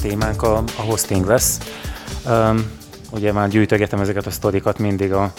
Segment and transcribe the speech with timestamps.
[0.00, 1.58] témánk a, a hosting lesz.
[2.26, 2.70] Um,
[3.10, 5.32] ugye már gyűjtögetem ezeket a sztorikat mindig a,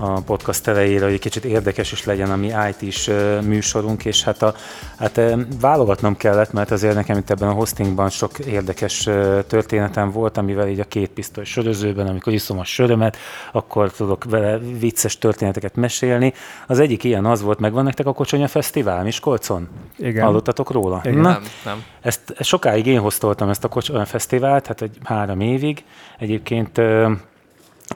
[0.00, 3.10] a podcast elejére, hogy egy kicsit érdekes is legyen a mi IT-s
[3.42, 4.54] műsorunk, és hát, a,
[4.98, 5.20] hát
[5.60, 9.08] válogatnom kellett, mert azért nekem itt ebben a hostingban sok érdekes
[9.46, 13.16] történetem volt, amivel így a két pisztoly sörözőben, amikor iszom a sörömet,
[13.52, 16.32] akkor tudok vele vicces történeteket mesélni.
[16.66, 19.68] Az egyik ilyen az volt, megvan nektek a Kocsonya Fesztivál Miskolcon?
[19.98, 20.24] Igen.
[20.24, 21.00] Hallottatok róla?
[21.04, 21.18] Igen.
[21.18, 21.84] Na, Nem, nem.
[22.00, 25.84] ezt sokáig én hoztoltam ezt a Kocsonya Fesztivált, hát egy három évig.
[26.18, 26.80] Egyébként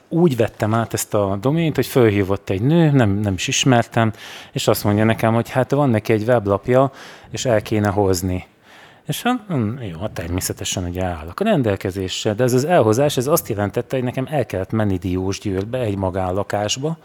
[0.09, 4.13] úgy vettem át ezt a domént, hogy fölhívott egy nő, nem, nem is ismertem,
[4.53, 6.91] és azt mondja nekem, hogy hát van neki egy weblapja,
[7.31, 8.47] és el kéne hozni.
[9.07, 13.27] És hát, hm, jó, hát természetesen ugye állok a rendelkezésre, de ez az elhozás, ez
[13.27, 16.97] azt jelentette, hogy nekem el kellett menni Diósgyőrbe, egy magánlakásba,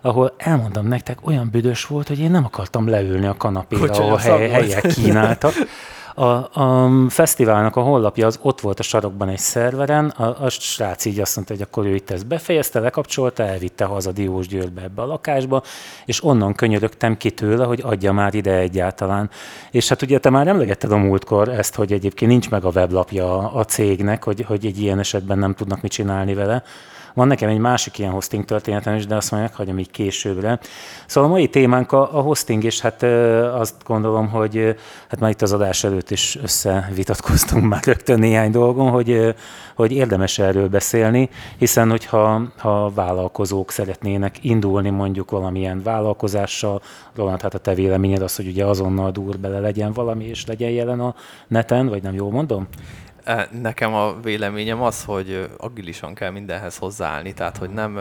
[0.00, 4.18] ahol elmondom nektek, olyan büdös volt, hogy én nem akartam leülni a kanapéra, Kocsonya ahol
[4.18, 5.52] hely, helyek kínáltak.
[6.20, 11.04] A, a fesztiválnak a honlapja az ott volt a sarokban egy szerveren, a, a srác
[11.04, 15.06] így azt mondta, hogy akkor ő itt ezt befejezte, lekapcsolta, elvitte haza Diósgyőrbe ebbe a
[15.06, 15.62] lakásba,
[16.04, 19.30] és onnan könyörögtem ki tőle, hogy adja már ide egyáltalán.
[19.70, 23.52] És hát ugye te már emlegetted a múltkor ezt, hogy egyébként nincs meg a weblapja
[23.52, 26.62] a cégnek, hogy, hogy egy ilyen esetben nem tudnak mit csinálni vele.
[27.14, 30.58] Van nekem egy másik ilyen hosting történetem is, de azt mondják, hagyom így későbbre.
[31.06, 33.02] Szóval a mai témánk a, a hosting, és hát
[33.54, 34.76] azt gondolom, hogy
[35.08, 39.34] hát már itt az adás előtt is összevitatkoztunk már rögtön néhány dolgon, hogy,
[39.74, 46.82] hogy érdemes erről beszélni, hiszen hogyha ha vállalkozók szeretnének indulni mondjuk valamilyen vállalkozással,
[47.14, 50.70] Roland, hát a te véleményed az, hogy ugye azonnal dur bele legyen valami, és legyen
[50.70, 51.14] jelen a
[51.48, 52.68] neten, vagy nem jól mondom?
[53.24, 57.98] E, Nekem a véleményem az, hogy agilisan kell mindenhez hozzáállni, tehát hogy nem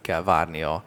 [0.00, 0.84] kell várni a,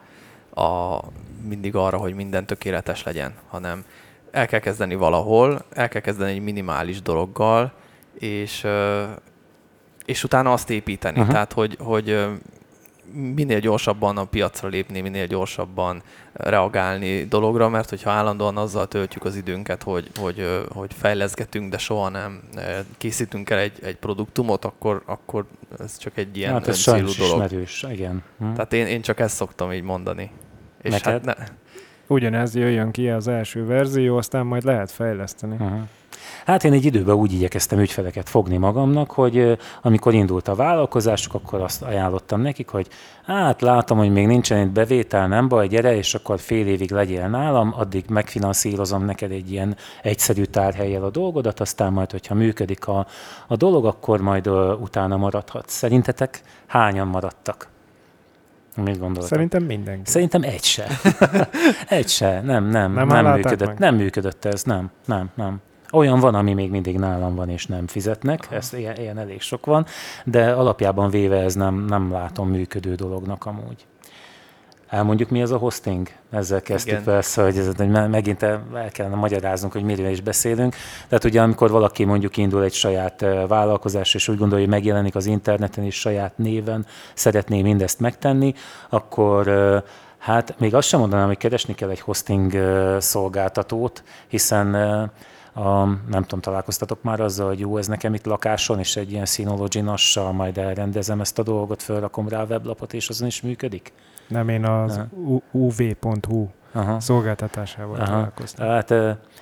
[0.61, 0.99] a,
[1.47, 3.85] mindig arra, hogy minden tökéletes legyen, hanem
[4.31, 7.73] el kell kezdeni valahol, el kell kezdeni egy minimális dologgal,
[8.13, 8.67] és,
[10.05, 11.19] és utána azt építeni.
[11.19, 11.31] Aha.
[11.31, 12.27] Tehát, hogy, hogy
[13.13, 16.03] minél gyorsabban a piacra lépni, minél gyorsabban
[16.33, 22.09] reagálni dologra, mert hogyha állandóan azzal töltjük az időnket, hogy, hogy, hogy fejleszgetünk, de soha
[22.09, 22.41] nem
[22.97, 25.45] készítünk el egy, egy produktumot, akkor, akkor
[25.79, 27.43] ez csak egy ilyen hát ez sajnos dolog.
[27.43, 28.23] ismerős, igen.
[28.39, 28.53] Hm.
[28.53, 30.31] Tehát én, én csak ezt szoktam így mondani.
[30.81, 31.11] És Neked?
[31.11, 31.45] hát ne,
[32.07, 35.55] Ugyanez jöjjön ki az első verzió, aztán majd lehet fejleszteni.
[35.59, 35.87] Aha.
[36.45, 41.61] Hát én egy időben úgy igyekeztem ügyfeleket fogni magamnak, hogy amikor indult a vállalkozásuk, akkor
[41.61, 42.87] azt ajánlottam nekik, hogy
[43.25, 47.27] hát látom, hogy még nincsen itt bevétel, nem baj, gyere, és akkor fél évig legyél
[47.27, 53.07] nálam, addig megfinanszírozom neked egy ilyen egyszerű tárhelyel a dolgodat, aztán majd, hogyha működik a,
[53.47, 54.47] a dolog, akkor majd
[54.81, 55.73] utána maradhatsz.
[55.73, 57.75] Szerintetek hányan maradtak?
[58.83, 59.29] Mit gondoltok?
[59.29, 60.09] Szerintem mindenki.
[60.09, 60.87] Szerintem egy se.
[61.99, 63.79] egy se, nem, nem, Nem nem, működött, meg?
[63.79, 65.61] nem működött ez, nem, nem, nem.
[65.91, 69.65] Olyan van, ami még mindig nálam van, és nem fizetnek, ez ilyen, ilyen elég sok
[69.65, 69.85] van,
[70.23, 73.85] de alapjában véve ez nem, nem látom működő dolognak amúgy.
[74.89, 76.07] Elmondjuk, mi ez a hosting?
[76.31, 77.03] Ezzel kezdtük Igen.
[77.03, 80.75] persze, hogy, ez, hogy me- megint el el kellene magyaráznunk, hogy miről is beszélünk.
[81.07, 85.25] Tehát ugye, amikor valaki mondjuk indul egy saját vállalkozás, és úgy gondolja, hogy megjelenik az
[85.25, 88.53] interneten, és saját néven szeretné mindezt megtenni,
[88.89, 89.47] akkor
[90.17, 92.53] hát még azt sem mondanám, hogy keresni kell egy hosting
[92.99, 94.75] szolgáltatót, hiszen
[95.57, 99.25] a, nem tudom, találkoztatok már azzal, hogy jó, ez nekem itt lakáson, és egy ilyen
[99.25, 103.93] Synology nassal majd elrendezem ezt a dolgot, fölrakom rá a weblapot, és azon is működik?
[104.27, 104.99] Nem, én az
[105.51, 106.99] uv.hu Aha.
[106.99, 108.05] szolgáltatásával Aha.
[108.05, 108.67] találkoztam.
[108.67, 108.93] Hát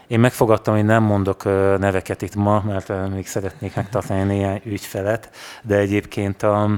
[0.07, 1.43] én megfogadtam, hogy nem mondok
[1.79, 5.29] neveket itt ma, mert még szeretnék megtartani néhány ügyfelet,
[5.63, 6.69] de egyébként a,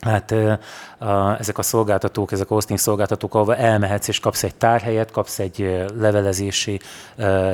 [0.00, 0.34] Hát
[1.38, 5.84] ezek a szolgáltatók, ezek a hosting szolgáltatók, ahova elmehetsz és kapsz egy tárhelyet, kapsz egy
[5.98, 6.80] levelezési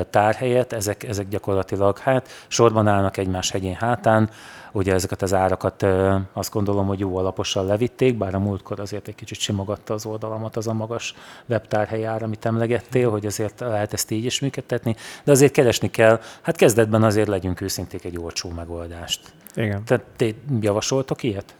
[0.09, 4.29] tárhelyet, ezek, ezek gyakorlatilag hát sorban állnak egymás hegyén hátán,
[4.71, 5.85] ugye ezeket az árakat
[6.33, 10.55] azt gondolom, hogy jó alaposan levitték, bár a múltkor azért egy kicsit simogatta az oldalamat
[10.55, 11.15] az a magas
[11.45, 16.19] webtárhely ár, amit emlegettél, hogy azért lehet ezt így is működtetni, de azért keresni kell,
[16.41, 19.21] hát kezdetben azért legyünk őszinték egy olcsó megoldást.
[19.55, 19.83] Igen.
[19.83, 20.25] Tehát te
[20.59, 21.55] javasoltok ilyet?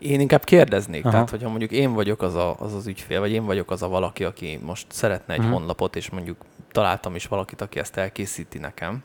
[0.00, 1.12] Én inkább kérdeznék, Aha.
[1.12, 3.88] Tehát hogyha mondjuk én vagyok az, a, az az ügyfél, vagy én vagyok az a
[3.88, 5.54] valaki, aki most szeretne egy uh-huh.
[5.54, 6.36] honlapot, és mondjuk
[6.72, 9.02] találtam is valakit, aki ezt elkészíti nekem,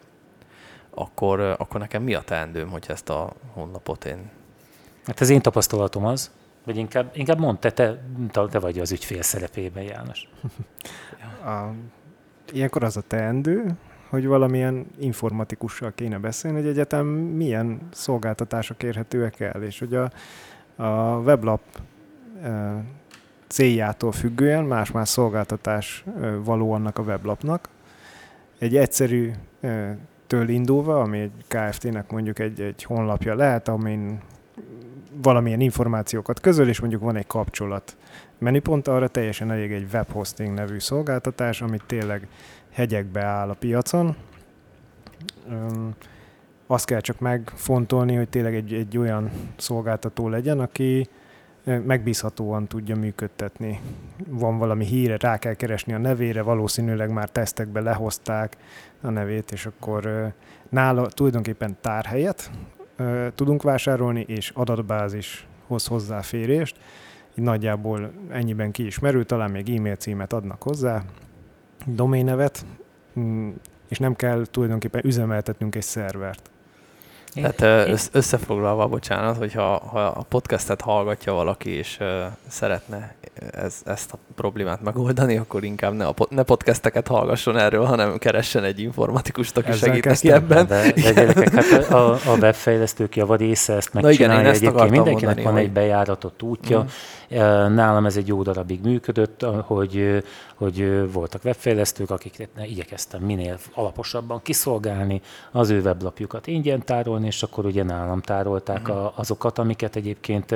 [0.90, 4.30] akkor, akkor nekem mi a teendőm, hogy ezt a honlapot én...
[5.06, 6.32] Hát az én tapasztalatom az,
[6.66, 8.00] vagy inkább, inkább mondd, te, te,
[8.32, 10.30] te vagy az ügyfél szerepében, János.
[11.46, 11.74] A,
[12.52, 13.76] ilyenkor az a teendő,
[14.14, 20.12] hogy valamilyen informatikussal kéne beszélni, hogy egyetem milyen szolgáltatások érhetőek el, és hogy a,
[20.84, 21.62] a weblap
[22.44, 22.84] e,
[23.48, 27.70] céljától függően más-más szolgáltatás e, való annak a weblapnak.
[28.60, 29.32] Egy egyszerű
[29.62, 34.20] e, től indulva, ami egy KFT-nek mondjuk egy, egy honlapja lehet, amin
[35.22, 37.98] valamilyen információkat közöl, és mondjuk van egy kapcsolat
[38.38, 42.28] menüpont, arra teljesen elég egy webhosting nevű szolgáltatás, amit tényleg
[42.72, 44.16] hegyekbe áll a piacon.
[45.50, 45.96] Öm,
[46.68, 51.08] azt kell csak megfontolni, hogy tényleg egy, egy olyan szolgáltató legyen, aki
[51.64, 53.80] megbízhatóan tudja működtetni.
[54.28, 58.58] Van valami híre, rá kell keresni a nevére, valószínűleg már tesztekbe lehozták
[59.02, 60.34] a nevét, és akkor
[60.70, 62.52] nála tulajdonképpen tárhelyet
[63.36, 66.76] tudunk vásárolni, és adatbázishoz hozzáférést.
[67.36, 71.04] Így nagyjából ennyiben ki is merül, talán még e-mail címet adnak hozzá,
[71.86, 72.66] doménevet,
[73.20, 73.50] mm,
[73.90, 76.52] és nem kell tulajdonképpen üzemeltetnünk egy szervert.
[77.34, 82.00] Tehát összefoglalva, bocsánat, hogyha ha a podcastet hallgatja valaki, és
[82.48, 83.16] szeretne
[83.52, 88.64] ez, ezt a problémát megoldani, akkor inkább ne, a, ne podcasteket hallgasson erről, hanem keressen
[88.64, 90.68] egy informatikust, aki Ezzel segít neki ebben.
[90.68, 94.42] De, de gyerekek, hát a, a webfejlesztők része ezt megcsinálja.
[94.42, 95.62] igen, Egyébként mindenkinek mondani, van hogy...
[95.62, 96.82] egy bejáratott útja.
[96.82, 97.74] Mm.
[97.74, 100.24] Nálam ez egy jó darabig működött, hogy,
[100.56, 107.66] hogy voltak webfejlesztők, akik igyekeztem minél alaposabban kiszolgálni az ő weblapjukat ingyen tárolni, és akkor
[107.66, 108.96] ugye nálam tárolták mm.
[109.16, 110.56] azokat, amiket egyébként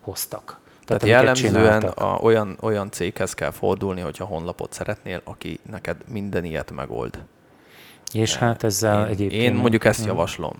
[0.00, 0.62] hoztak.
[0.84, 6.44] Tehát, Tehát jellemzően a, olyan, olyan céghez kell fordulni, hogyha honlapot szeretnél, aki neked minden
[6.44, 7.24] ilyet megold.
[8.12, 9.42] És hát ezzel én, egyébként...
[9.42, 10.54] Én mondjuk ezt javaslom.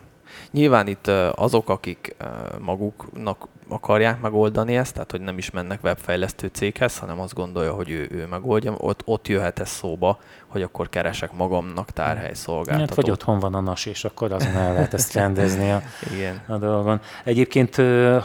[0.50, 2.16] Nyilván itt azok, akik
[2.60, 7.90] maguknak akarják megoldani ezt, tehát hogy nem is mennek webfejlesztő céghez, hanem azt gondolja, hogy
[7.90, 12.88] ő, ő megoldja, ott, ott jöhet ez szóba, hogy akkor keresek magamnak tárhely szolgáltatót.
[12.88, 15.82] Hát, vagy otthon van a NAS, és akkor azon el lehet ezt rendezni a,
[16.14, 16.40] Igen.
[16.46, 17.00] a dolgon.
[17.24, 17.76] Egyébként,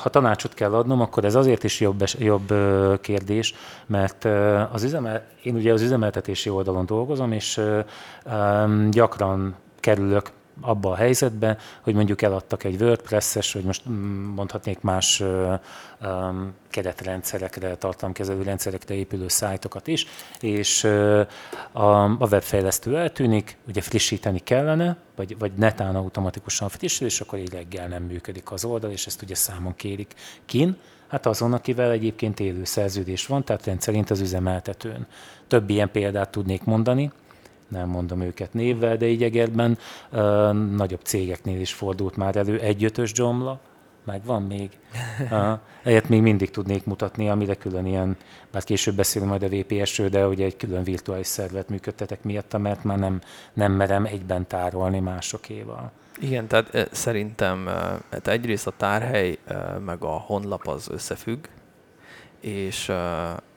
[0.02, 2.54] ha tanácsot kell adnom, akkor ez azért is jobb, jobb
[3.02, 3.54] kérdés,
[3.86, 4.26] mert
[4.72, 7.62] az üzemel, én ugye az üzemeltetési oldalon dolgozom, és
[8.90, 10.32] gyakran kerülök
[10.62, 13.82] abba a helyzetbe, hogy mondjuk eladtak egy WordPress-es, vagy most
[14.36, 15.24] mondhatnék más
[16.70, 20.08] keretrendszerekre, tartalomkezelő rendszerekre épülő szájtokat is,
[20.40, 20.84] és
[21.72, 27.54] a, a webfejlesztő eltűnik, ugye frissíteni kellene, vagy, vagy netán automatikusan frissül, és akkor egy
[27.54, 30.14] reggel nem működik az oldal, és ezt ugye számon kérik
[30.46, 30.78] kin.
[31.08, 35.08] Hát azon, akivel egyébként élő szerződés van, tehát rendszerint az üzemeltetőn.
[35.48, 37.12] Több ilyen példát tudnék mondani,
[37.70, 39.78] nem mondom őket névvel, de így Egerben
[40.12, 40.20] uh,
[40.54, 43.60] nagyobb cégeknél is fordult már elő egyötös gyomla,
[44.04, 44.70] meg van még.
[45.32, 48.18] Uh, egyet még mindig tudnék mutatni, amire külön ilyen,
[48.52, 52.84] bár később beszélünk majd a VPS-ről, de ugye egy külön virtuális szervet működtetek miatt, mert
[52.84, 53.22] már nem,
[53.54, 55.92] nem merem egyben tárolni másokéval.
[56.20, 57.66] Igen, tehát szerintem
[58.12, 59.38] hát egyrészt a tárhely
[59.86, 61.46] meg a honlap az összefügg,
[62.40, 62.86] és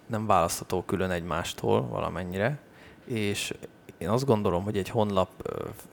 [0.07, 2.59] nem választható külön egymástól valamennyire,
[3.05, 3.55] és
[4.03, 5.49] én azt gondolom, hogy egy honlap,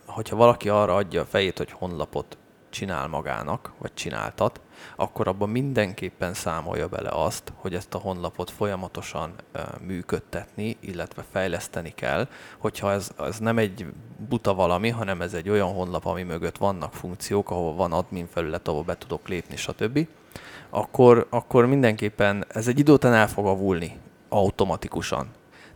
[0.05, 2.37] hogyha valaki arra adja a fejét, hogy honlapot
[2.69, 4.61] csinál magának, vagy csináltat,
[4.95, 9.33] akkor abban mindenképpen számolja bele azt, hogy ezt a honlapot folyamatosan
[9.81, 12.27] működtetni, illetve fejleszteni kell,
[12.57, 13.85] hogyha ez, ez nem egy
[14.29, 18.67] buta valami, hanem ez egy olyan honlap, ami mögött vannak funkciók, ahol van admin felület,
[18.67, 20.07] ahol be tudok lépni, stb.,
[20.69, 23.99] akkor, akkor mindenképpen ez egy idő után el fog avulni
[24.29, 25.27] automatikusan.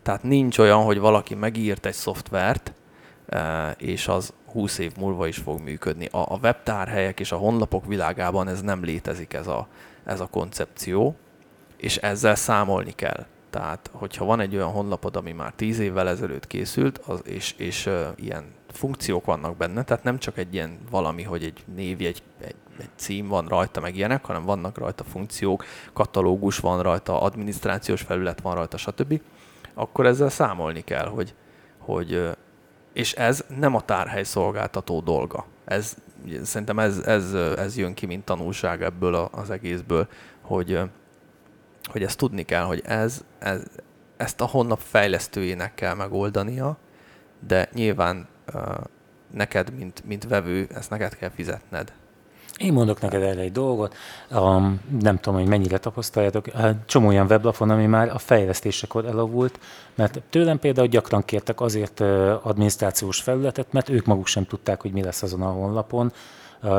[0.04, 2.72] Tehát nincs olyan, hogy valaki megírt egy szoftvert,
[3.26, 6.08] e, és az 20 év múlva is fog működni.
[6.10, 9.68] A webtárhelyek és a honlapok világában ez nem létezik ez a,
[10.04, 11.16] ez a koncepció,
[11.76, 13.26] és ezzel számolni kell.
[13.50, 17.86] Tehát, hogyha van egy olyan honlapod, ami már 10 évvel ezelőtt készült, az, és, és
[17.86, 22.22] uh, ilyen funkciók vannak benne, tehát nem csak egy ilyen valami, hogy egy név, egy,
[22.40, 28.02] egy, egy cím van rajta, meg ilyenek, hanem vannak rajta funkciók, katalógus van rajta, adminisztrációs
[28.02, 29.20] felület van rajta, stb
[29.74, 31.34] akkor ezzel számolni kell, hogy,
[31.78, 32.30] hogy
[32.92, 35.46] és ez nem a tárhely szolgáltató dolga.
[35.64, 35.96] Ez,
[36.42, 40.08] szerintem ez, ez, ez jön ki, mint tanulság ebből az egészből,
[40.40, 40.80] hogy,
[41.84, 43.62] hogy ezt tudni kell, hogy ez, ez,
[44.16, 46.76] ezt a honlap fejlesztőjének kell megoldania,
[47.46, 48.28] de nyilván
[49.30, 51.92] neked, mint, mint vevő, ezt neked kell fizetned.
[52.58, 53.94] Én mondok neked erre egy dolgot,
[54.30, 56.46] um, nem tudom, hogy mennyire tapasztaljátok,
[56.86, 59.58] csomó olyan weblapon, ami már a fejlesztésekor elavult,
[59.94, 62.00] mert tőlem például gyakran kértek azért
[62.42, 66.12] adminisztrációs felületet, mert ők maguk sem tudták, hogy mi lesz azon a honlapon.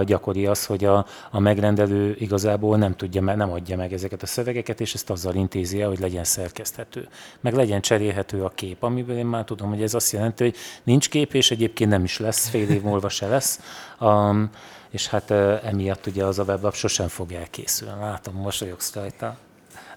[0.06, 4.82] Gyakori az, hogy a, a megrendelő igazából nem tudja, nem adja meg ezeket a szövegeket,
[4.82, 7.08] és ezt azzal intézi el, hogy legyen szerkeszthető.
[7.40, 11.10] Meg legyen cserélhető a kép, amiből én már tudom, hogy ez azt jelenti, hogy nincs
[11.10, 13.60] kép, és egyébként nem is lesz, fél év múlva se lesz.
[14.00, 14.50] Um,
[14.96, 15.32] és hát
[15.64, 18.00] emiatt ugye az a weblap sosem fog elkészülni.
[18.00, 19.38] Látom, mosolyogsz rajta.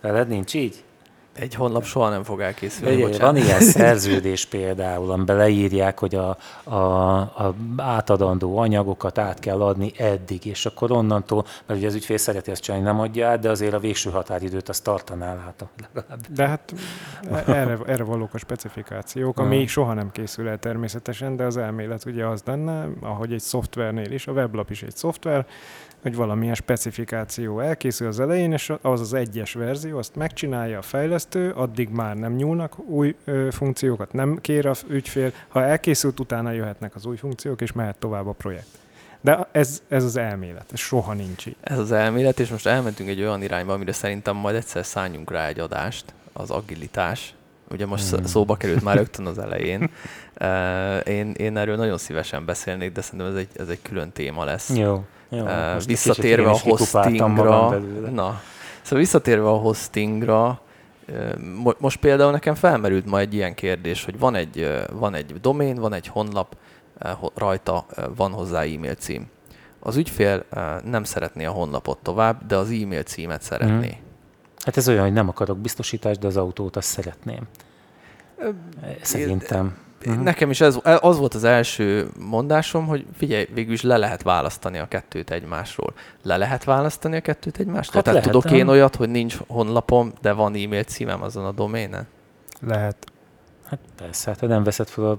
[0.00, 0.84] Veled nincs így?
[1.38, 3.02] Egy honlap soha nem fog elkészülni.
[3.02, 9.62] Ugye, van ilyen szerződés például, amiben leírják, hogy a, a, a átadandó anyagokat át kell
[9.62, 13.40] adni eddig, és akkor onnantól, mert ugye az ügyfél szereti ezt csinálni, nem adja át,
[13.40, 15.64] de azért a végső határidőt azt tartaná át.
[16.28, 16.74] De hát
[17.46, 22.26] erre, erre valók a specifikációk, ami soha nem készül el természetesen, de az elmélet ugye
[22.26, 25.46] az lenne, ahogy egy szoftvernél is, a weblap is egy szoftver,
[26.02, 31.50] hogy valamilyen specifikáció elkészül az elején, és az az egyes verzió, azt megcsinálja a fejlesztő,
[31.50, 36.94] addig már nem nyúlnak új ö, funkciókat, nem kér a ügyfél, ha elkészült, utána jöhetnek
[36.94, 38.78] az új funkciók, és mehet tovább a projekt.
[39.20, 41.56] De ez, ez az elmélet, ez soha nincs így.
[41.60, 45.46] Ez az elmélet, és most elmentünk egy olyan irányba, amire szerintem majd egyszer szálljunk rá
[45.46, 47.34] egy adást, az agilitás.
[47.70, 48.24] Ugye most hmm.
[48.24, 49.90] szóba került már rögtön az elején.
[51.04, 54.76] Én, én erről nagyon szívesen beszélnék, de szerintem ez egy, ez egy külön téma lesz.
[54.76, 55.04] Jó.
[55.28, 57.80] Jó, uh, visszatérve a hostingra,
[58.10, 58.40] na,
[58.82, 60.60] szóval visszatérve a hostingra,
[61.78, 65.92] most például nekem felmerült ma egy ilyen kérdés, hogy van egy, van egy domén, van
[65.92, 66.56] egy honlap,
[67.34, 69.30] rajta van hozzá e-mail cím.
[69.80, 70.44] Az ügyfél
[70.84, 73.88] nem szeretné a honlapot tovább, de az e-mail címet szeretné.
[73.88, 74.06] Hmm.
[74.64, 77.42] Hát ez olyan, hogy nem akarok biztosítást, de az autót azt szeretném.
[79.00, 79.76] Szerintem.
[80.06, 80.22] Uh-huh.
[80.22, 84.78] Nekem is ez, az volt az első mondásom, hogy figyelj, végül is le lehet választani
[84.78, 85.92] a kettőt egymásról.
[86.22, 87.94] Le lehet választani a kettőt egymásról?
[87.94, 91.52] Hát Tehát lehet, tudok én olyat, hogy nincs honlapom, de van e-mail címem azon a
[91.52, 92.06] doménen?
[92.66, 92.96] Lehet.
[93.64, 95.18] Hát persze, hát nem veszed fel a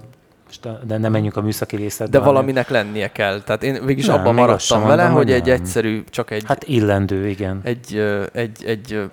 [0.86, 2.18] de nem menjünk a műszaki részletbe.
[2.18, 2.84] De valaminek hanem...
[2.84, 3.40] lennie kell.
[3.40, 5.34] Tehát én végig abban maradtam vele, mondom, hogy nem.
[5.34, 6.42] egy egyszerű, csak egy...
[6.46, 7.60] Hát illendő, igen.
[7.62, 7.96] Egy,
[8.32, 9.10] egy, egy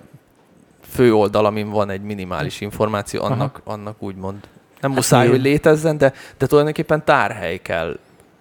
[0.80, 3.74] fő oldal, amin van egy minimális információ, annak, Aha.
[3.74, 4.48] annak úgymond
[4.80, 7.98] nem hát muszáj, hogy létezzen, de, de tulajdonképpen tárhely kell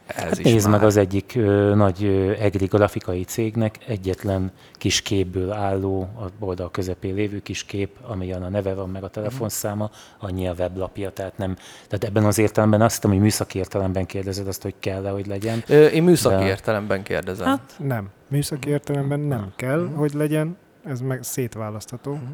[0.08, 0.78] ehhez hát is nézd már.
[0.78, 6.72] meg az egyik ö, nagy ö, egri grafikai cégnek egyetlen kis képből álló, a oldal
[6.72, 9.90] közepén lévő kis kép, amilyen a neve van, meg a telefonszáma,
[10.20, 11.56] annyi a weblapja, tehát nem,
[11.88, 15.64] tehát ebben az értelemben azt hiszem, hogy műszaki értelemben kérdezed azt, hogy kell-e, hogy legyen.
[15.68, 16.50] Ö, én műszaki de...
[16.50, 17.48] értelemben kérdezem.
[17.48, 18.10] Hát nem.
[18.28, 19.98] Műszaki értelemben nem kell, uh-huh.
[19.98, 22.12] hogy legyen, ez meg szétválasztható.
[22.12, 22.28] Uh-huh.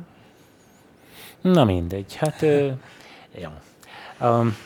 [1.41, 2.67] Na mindegy, hát ö,
[3.43, 3.49] jó.
[4.23, 4.57] Um,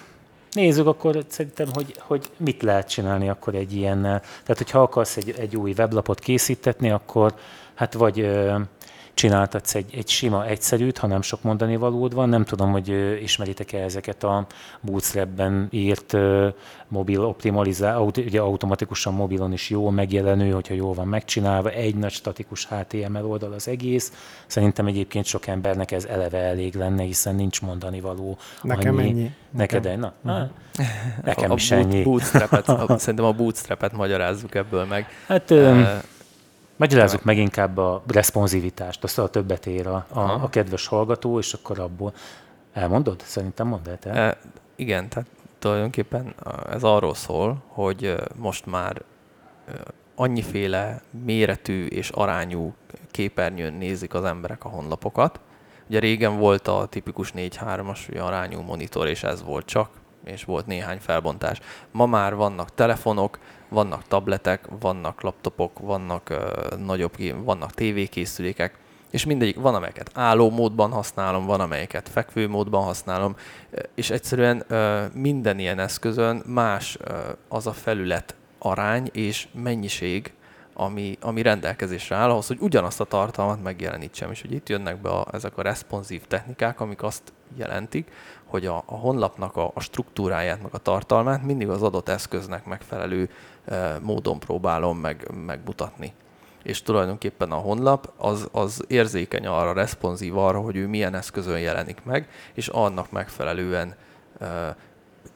[0.52, 4.20] nézzük akkor szerintem, hogy, hogy mit lehet csinálni akkor egy ilyennel.
[4.20, 7.34] Tehát, hogyha akarsz egy, egy új weblapot készítetni, akkor
[7.74, 8.30] hát vagy
[9.18, 12.30] csináltatsz egy, egy sima, egyszerűt, ha nem sok mondani valód van.
[12.30, 14.46] Nem tudom, hogy ismeritek-e ezeket a
[14.82, 16.18] Bootstrap-ben írt
[16.88, 22.68] mobil optimalizál, ugye automatikusan mobilon is jó megjelenő, hogyha jól van megcsinálva, egy nagy statikus
[22.68, 24.12] HTML oldal az egész.
[24.48, 28.38] Szerintem egyébként sok embernek ez eleve elég lenne, hiszen nincs mondani való.
[28.62, 29.10] Nekem annyi.
[29.10, 29.32] ennyi.
[29.50, 30.00] Neked ennyi?
[30.00, 30.50] Na, na,
[31.24, 32.04] nekem a, is ennyi.
[32.04, 35.08] Bootstrap-et, a, szerintem a bootstrap-et magyarázzuk ebből meg.
[35.28, 35.88] Hát, uh,
[36.78, 41.54] Magyarázzuk meg inkább a responsivitást, azt a többet ér a, a, a kedves hallgató, és
[41.54, 42.14] akkor abból
[42.74, 43.22] elmondod?
[43.26, 44.10] Szerintem mondd el te.
[44.12, 44.38] E,
[44.76, 45.30] igen, tehát
[45.60, 46.36] tulajdonképpen
[46.72, 49.02] ez arról szól, hogy most már
[50.16, 52.74] annyiféle méretű és arányú
[53.12, 55.40] képernyőn nézik az emberek a honlapokat.
[55.90, 59.90] Ugye régen volt a tipikus 4-3-as arányú monitor, és ez volt csak,
[60.28, 61.60] és volt néhány felbontás.
[61.92, 68.78] Ma már vannak telefonok, vannak tabletek, vannak laptopok, vannak uh, nagyobb, vannak tévékészülékek,
[69.10, 73.36] és mindegyik van, amelyeket álló módban használom, van, amelyeket fekvő módban használom,
[73.96, 77.18] és egyszerűen uh, minden ilyen eszközön más uh,
[77.48, 80.32] az a felület arány és mennyiség,
[80.74, 84.32] ami, ami rendelkezésre áll ahhoz, hogy ugyanazt a tartalmat megjelenítsem.
[84.32, 88.12] És hogy itt jönnek be a, ezek a responsív technikák, amik azt jelentik,
[88.48, 93.30] hogy a, a honlapnak a, a struktúráját, meg a tartalmát mindig az adott eszköznek megfelelő
[93.66, 96.14] e, módon próbálom meg, megmutatni.
[96.64, 102.04] És tulajdonképpen a honlap az, az érzékeny arra, responsív arra, hogy ő milyen eszközön jelenik
[102.04, 103.96] meg, és annak megfelelően
[104.40, 104.76] e,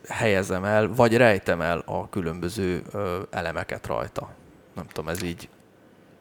[0.07, 2.97] helyezem el, vagy rejtem el a különböző e,
[3.29, 4.29] elemeket rajta.
[4.75, 5.49] Nem tudom, ez így.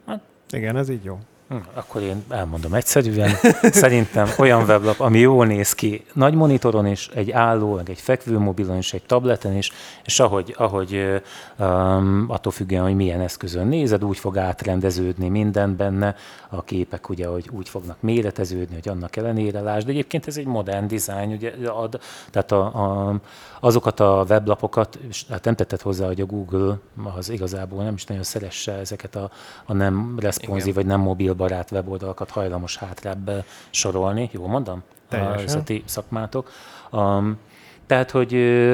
[0.07, 0.21] Hát,
[0.51, 1.19] igen, ez így jó.
[1.50, 3.30] Hm, akkor én elmondom egyszerűen.
[3.62, 8.38] Szerintem olyan weblap, ami jól néz ki nagy monitoron is, egy álló, meg egy fekvő
[8.38, 9.73] mobilon is, egy tableten is,
[10.04, 11.23] és ahogy, ahogy
[11.59, 16.14] um, attól függően, hogy milyen eszközön nézed, úgy fog átrendeződni minden benne.
[16.49, 19.87] A képek ugye hogy úgy fognak méreteződni, hogy annak ellenére lásd.
[19.87, 23.14] De egyébként ez egy modern design, ugye ad, tehát a, a,
[23.61, 26.78] azokat a weblapokat, és hát nem tetted hozzá, hogy a Google
[27.16, 29.30] az igazából nem is nagyon szeresse ezeket a,
[29.64, 34.83] a nem responsív, vagy nem mobil barát weboldalakat hajlamos hátrább sorolni, jól mondom?
[35.09, 35.63] Teljesen.
[35.67, 36.51] A szakmátok.
[36.93, 37.39] Um,
[37.87, 38.33] Tehát, hogy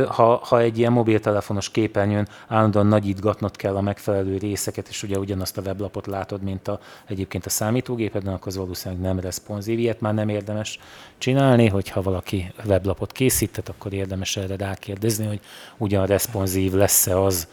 [0.09, 5.59] ha, ha egy ilyen mobiltelefonos képernyőn állandóan nagyítgatnod kell a megfelelő részeket, és ugye ugyanazt
[5.59, 9.79] a weblapot látod, mint a, egyébként a számítógépeden, akkor az valószínűleg nem responsív.
[9.79, 10.79] Ilyet már nem érdemes
[11.19, 15.41] csinálni, hogyha valaki weblapot készített, akkor érdemes erre rákérdezni, hogy
[15.77, 17.49] ugyan responsív lesz-e az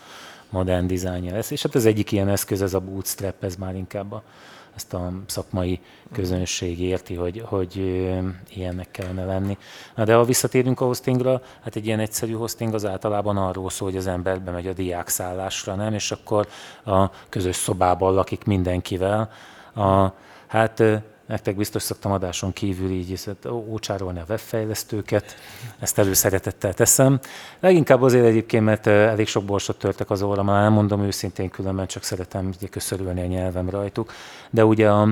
[0.49, 1.51] modern dizájnja lesz.
[1.51, 4.23] És hát az egyik ilyen eszköz, ez a bootstrap, ez már inkább a
[4.75, 5.79] ezt a szakmai
[6.11, 7.75] közönség érti, hogy, hogy
[8.49, 9.57] ilyennek kellene lenni.
[9.95, 13.89] Na de ha visszatérünk a hostingra, hát egy ilyen egyszerű hosting az általában arról szól,
[13.89, 15.93] hogy az ember bemegy a diákszállásra, nem?
[15.93, 16.47] És akkor
[16.85, 19.29] a közös szobában lakik mindenkivel.
[19.75, 20.07] A,
[20.47, 20.83] hát
[21.25, 25.35] Nektek biztos szoktam adáson kívül így ócsárolni a webfejlesztőket,
[25.79, 27.19] ezt előszeretettel teszem.
[27.59, 31.87] Leginkább azért egyébként, mert elég sok borsot törtek az óra, már nem mondom őszintén, különben
[31.87, 34.13] csak szeretem köszörülni a nyelvem rajtuk.
[34.49, 35.09] De ugye a,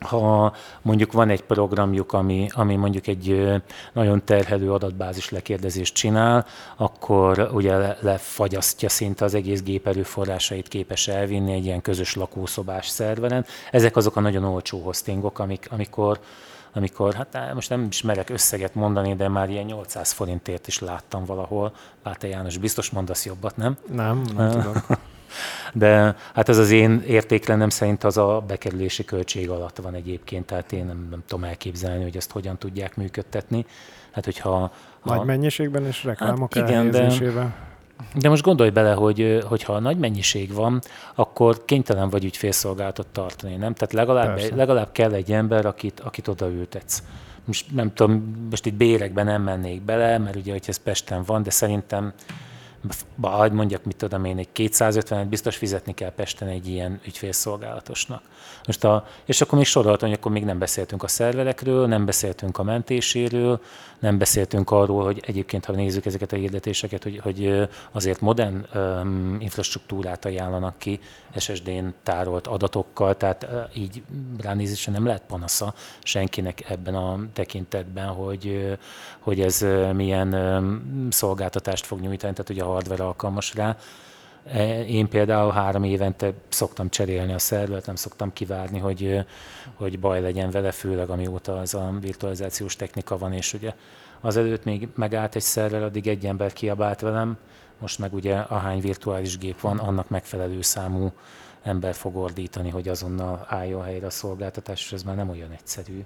[0.00, 3.52] ha mondjuk van egy programjuk, ami, ami mondjuk egy
[3.92, 11.52] nagyon terhelő adatbázis lekérdezést csinál, akkor ugye lefagyasztja szinte az egész gép erőforrásait képes elvinni
[11.52, 13.44] egy ilyen közös lakószobás szerveren.
[13.70, 16.20] Ezek azok a nagyon olcsó hostingok, amik, amikor
[16.72, 21.24] amikor, hát most nem is merek összeget mondani, de már ilyen 800 forintért is láttam
[21.24, 21.72] valahol.
[22.02, 23.76] Páte János, biztos mondasz jobbat, nem?
[23.92, 24.86] Nem, nem tudok.
[25.72, 30.72] De hát ez az én értéklenem szerint az a bekerülési költség alatt van egyébként, tehát
[30.72, 33.66] én nem, nem tudom elképzelni, hogy ezt hogyan tudják működtetni.
[34.10, 34.72] Hát, hogyha,
[35.04, 37.12] Nagy ha, mennyiségben és reklámok hát igen, de,
[38.14, 40.80] de most gondolj bele, hogy, hogyha nagy mennyiség van,
[41.14, 43.74] akkor kénytelen vagy ügyfélszolgálatot tartani, nem?
[43.74, 47.02] Tehát legalább, legalább kell egy ember, akit, akit odaültetsz.
[47.44, 51.42] Most nem tudom, most itt bérekben nem mennék bele, mert ugye, hogy ez Pesten van,
[51.42, 52.12] de szerintem
[53.14, 58.22] vagy mondjak, mit tudom én, egy 250-et biztos fizetni kell Pesten egy ilyen ügyfélszolgálatosnak.
[58.66, 62.58] Most a, és akkor még soroltam, hogy akkor még nem beszéltünk a szerverekről, nem beszéltünk
[62.58, 63.60] a mentéséről,
[63.98, 69.36] nem beszéltünk arról, hogy egyébként, ha nézzük ezeket a hirdetéseket, hogy, hogy azért modern um,
[69.40, 71.00] infrastruktúrát ajánlanak ki
[71.36, 74.02] SSD-n tárolt adatokkal, tehát uh, így
[74.38, 78.76] ránézésre nem lehet panasza senkinek ebben a tekintetben, hogy,
[79.18, 83.76] hogy ez milyen um, szolgáltatást fog nyújtani, tehát hogy a hardware alkalmas rá.
[84.44, 89.24] E, én például három évente szoktam cserélni a szervert, nem szoktam kivárni, hogy,
[89.74, 93.74] hogy baj legyen vele, főleg amióta az a virtualizációs technika van, és ugye
[94.20, 97.38] azelőtt még megállt egy szerver, addig egy ember kiabált velem,
[97.78, 101.12] most meg ugye ahány virtuális gép van, annak megfelelő számú
[101.62, 106.04] ember fog ordítani, hogy azonnal álljon helyre a szolgáltatás, és ez már nem olyan egyszerű.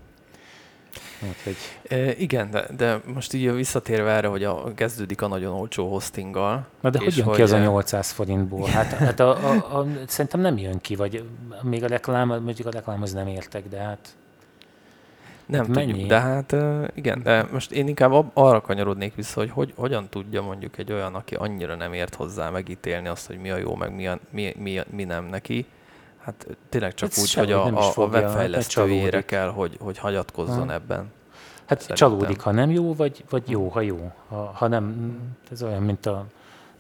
[1.29, 1.57] Úgyhogy...
[1.89, 6.67] E, igen, de, de most így visszatérve erre, hogy a, kezdődik a nagyon olcsó hostinggal.
[6.81, 8.69] Na de hogy jön ki az a 800 forintból?
[8.69, 11.25] Hát, hát a, a, a, szerintem nem jön ki, vagy
[11.63, 14.09] még a reklám, mondjuk a reklám az nem értek, de hát...
[15.47, 16.07] Nem hát tudjuk, mennyi?
[16.07, 16.57] de hát
[16.95, 21.15] igen, de most én inkább arra kanyarodnék vissza, hogy, hogy hogyan tudja mondjuk egy olyan,
[21.15, 24.55] aki annyira nem ért hozzá megítélni azt, hogy mi a jó, meg mi, a, mi,
[24.59, 25.67] mi, mi nem neki,
[26.25, 30.67] Hát tényleg csak Ez úgy, hogy a, a, a webfejlesztőjére hát kell, hogy, hogy hagyatkozzon
[30.67, 30.73] ha.
[30.73, 31.13] ebben.
[31.67, 31.97] Hát Szerintem.
[31.97, 34.13] csalódik, ha nem jó, vagy, vagy jó, ha jó.
[34.29, 35.17] Ha, ha nem,
[35.51, 36.27] ez olyan, mint a,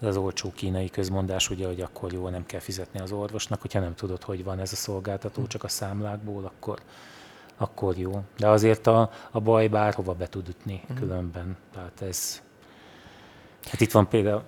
[0.00, 3.94] az olcsó kínai közmondás, ugye, hogy akkor jó, nem kell fizetni az orvosnak, hogyha nem
[3.94, 5.48] tudod, hogy van ez a szolgáltató, hm.
[5.48, 6.78] csak a számlákból, akkor,
[7.56, 8.22] akkor jó.
[8.36, 10.96] De azért a, a baj bárhova be tud ütni mm.
[10.96, 11.56] különben.
[11.74, 12.42] Tehát ez...
[13.64, 14.42] Hát itt van például,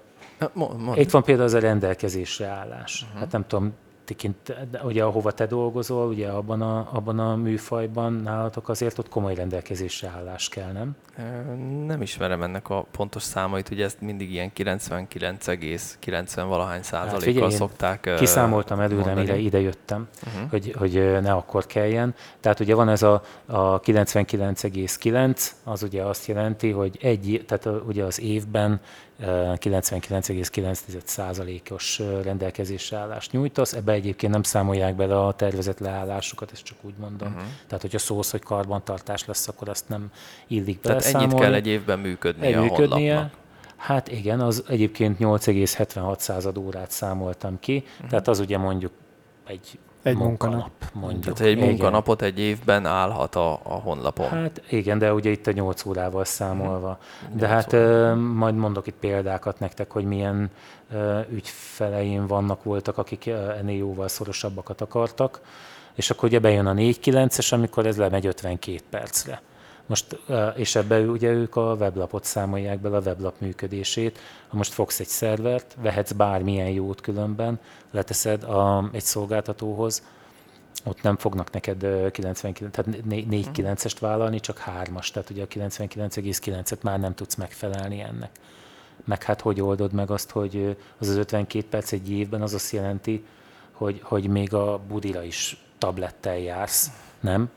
[0.95, 3.03] Itt van például az a rendelkezésre állás.
[3.03, 3.19] Uh-huh.
[3.19, 3.75] Hát nem tudom,
[4.07, 9.35] tekint, ugye ahova te dolgozol, ugye abban a, abban a műfajban nálatok azért ott komoly
[9.35, 10.97] rendelkezésre állás kell, nem?
[11.87, 18.11] Nem ismerem ennek a pontos számait, ugye ezt mindig ilyen 99,90 valahány százalékkal hát szokták
[18.19, 19.21] Kiszámoltam előre, mondani.
[19.21, 20.51] mire ide jöttem, uh-huh.
[20.51, 20.93] hogy, hogy
[21.23, 22.15] ne akkor kelljen.
[22.41, 28.05] Tehát ugye van ez a, a 99,9, az ugye azt jelenti, hogy egy, tehát ugye
[28.05, 28.81] az évben
[29.21, 33.73] 99,9%-os rendelkezésre állást nyújtasz.
[33.73, 37.29] Ebbe egyébként nem számolják bele a tervezett leállásokat, ezt csak úgy mondom.
[37.29, 37.43] Uh-huh.
[37.67, 40.11] Tehát, hogyha szólsz, hogy karbantartás lesz, akkor azt nem
[40.47, 43.45] illik bele Tehát ennyit kell egy évben működnie egy a működnie, honlapnak.
[43.77, 48.09] Hát igen, az egyébként 8,76 órát számoltam ki, uh-huh.
[48.09, 48.93] tehát az ugye mondjuk
[49.47, 50.71] egy egy munkanap.
[50.93, 51.35] Mondjuk.
[51.35, 54.29] Tehát egy munkanapot egy évben állhat a, a honlapon.
[54.29, 56.99] Hát igen, de ugye itt a 8 órával számolva.
[57.27, 57.39] Hmm.
[57.39, 58.15] De hát óra.
[58.15, 60.51] majd mondok itt példákat nektek, hogy milyen
[61.31, 65.41] ügyfeleim vannak, voltak, akik ennél jóval szorosabbakat akartak.
[65.95, 69.43] És akkor ugye bejön a 4.9-es, amikor ez lemegy 52 percre.
[69.87, 70.19] Most,
[70.57, 74.19] és ebbe ugye ők a weblapot számolják bele, a weblap működését.
[74.49, 80.03] Ha most fogsz egy szervert, vehetsz bármilyen jót különben, leteszed a, egy szolgáltatóhoz,
[80.85, 87.01] ott nem fognak neked 99, tehát 4-9-est vállalni, csak 3-as, tehát ugye a 99,9-et már
[87.01, 88.31] nem tudsz megfelelni ennek.
[89.05, 92.73] Meg hát hogy oldod meg azt, hogy az az 52 perc egy évben az azt
[92.73, 93.25] jelenti,
[93.73, 97.51] hogy, hogy még a budira is tablettel jársz, nem?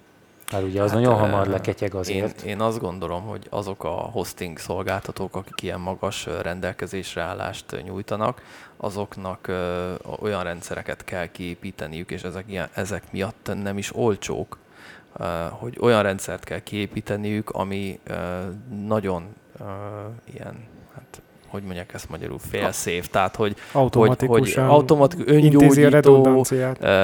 [0.52, 2.42] Mert ugye az hát, nagyon hamar leketyeg azért.
[2.42, 8.42] Én, én azt gondolom, hogy azok a hosting szolgáltatók, akik ilyen magas rendelkezésre állást nyújtanak,
[8.78, 14.58] azoknak ö, olyan rendszereket kell kiépíteniük, és ezek, ilyen, ezek miatt nem is olcsók,
[15.18, 18.16] ö, hogy olyan rendszert kell kiépíteniük, ami ö,
[18.86, 19.64] nagyon ö,
[20.34, 20.68] ilyen
[21.50, 26.46] hogy mondják ezt magyarul, fail-safe, tehát hogy, hogy, hogy automatik, öngyógyító,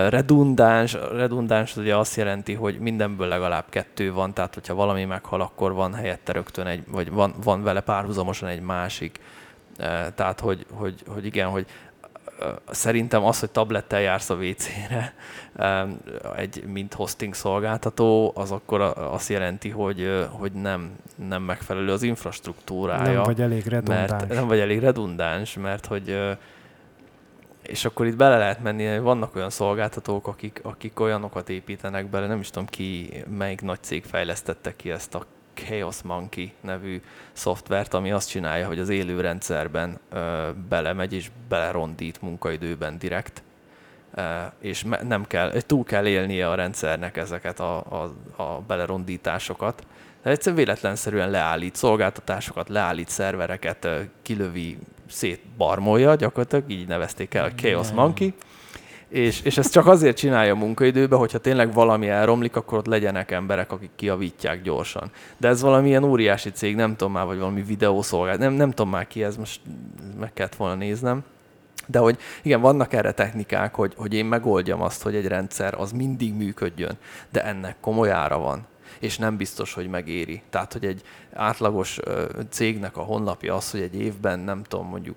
[0.10, 5.74] redundáns, redundáns ugye azt jelenti, hogy mindenből legalább kettő van, tehát hogyha valami meghal, akkor
[5.74, 9.20] van helyette rögtön egy, vagy van, van vele párhuzamosan egy másik.
[10.16, 11.66] Tehát, hogy, hogy, hogy igen, hogy
[12.69, 15.13] szerintem az, hogy tablettel jársz a WC-re,
[16.36, 20.91] egy, mint hosting szolgáltató, az akkor azt jelenti, hogy, hogy nem,
[21.28, 23.13] nem megfelelő az infrastruktúrája.
[23.13, 24.12] Nem vagy elég redundáns.
[24.12, 26.36] Mert, nem vagy elég redundáns, mert hogy
[27.62, 32.39] és akkor itt bele lehet menni, vannak olyan szolgáltatók, akik, akik olyanokat építenek bele, nem
[32.39, 37.02] is tudom ki, melyik nagy cég fejlesztette ki ezt a Chaos Monkey nevű
[37.34, 43.44] szoftvert, ami azt csinálja, hogy az élő rendszerben ö, belemegy és belerondít munkaidőben direkt,
[44.13, 44.22] ö,
[44.60, 48.13] és nem kell, túl kell élnie a rendszernek ezeket a, a,
[48.44, 49.84] a belerondításokat.
[50.24, 53.88] De egyszerűen véletlenszerűen leállít szolgáltatásokat, leállít szervereket,
[54.22, 54.78] kilövi,
[55.10, 58.34] szétbarmolja, gyakorlatilag így nevezték el a Chaos Monkey,
[59.08, 63.32] és, és ezt csak azért csinálja a munkaidőben, hogyha tényleg valami elromlik, akkor ott legyenek
[63.32, 65.12] emberek, akik kiavítják gyorsan.
[65.38, 69.08] De ez valamilyen óriási cég, nem tudom már, vagy valami videószolgálat, nem, nem tudom már
[69.08, 69.62] ki ez, most
[70.20, 71.24] meg kellett volna néznem.
[71.88, 75.91] De hogy igen, vannak erre technikák, hogy, hogy én megoldjam azt, hogy egy rendszer az
[75.91, 76.98] mindig működjön,
[77.32, 78.68] de ennek komoly ára van
[79.00, 80.42] és nem biztos, hogy megéri.
[80.50, 81.02] Tehát, hogy egy
[81.34, 82.00] átlagos
[82.50, 85.16] cégnek a honlapja az, hogy egy évben nem tudom, mondjuk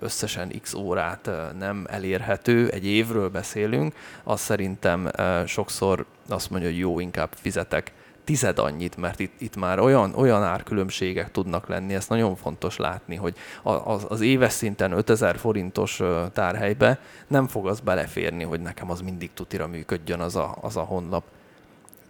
[0.00, 5.10] összesen x órát nem elérhető, egy évről beszélünk, az szerintem
[5.46, 7.92] sokszor azt mondja, hogy jó, inkább fizetek
[8.28, 13.16] tized annyit, mert itt, itt már olyan, olyan árkülönbségek tudnak lenni, ezt nagyon fontos látni,
[13.16, 16.00] hogy az, az éves szinten 5000 forintos
[16.32, 20.82] tárhelybe nem fog az beleférni, hogy nekem az mindig tutira működjön az a, az a
[20.82, 21.24] honlap.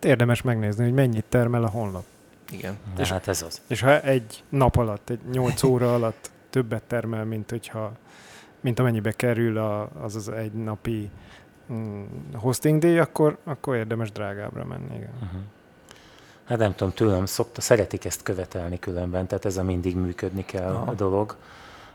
[0.00, 2.04] Érdemes megnézni, hogy mennyit termel a honlap.
[2.50, 2.78] Igen.
[2.94, 3.60] De és, hát ez az.
[3.66, 7.92] És ha egy nap alatt, egy 8 óra alatt többet termel, mint hogyha
[8.60, 11.10] mint amennyibe kerül a, az az egy napi
[11.72, 14.94] mm, hosting díj, akkor, akkor érdemes drágábbra menni.
[14.96, 15.12] Igen.
[15.22, 15.40] Uh-huh.
[16.44, 20.74] Hát nem tudom, tőlem szokta, szeretik ezt követelni különben, tehát ez a mindig működni kell
[20.74, 20.90] Aha.
[20.90, 21.36] a dolog.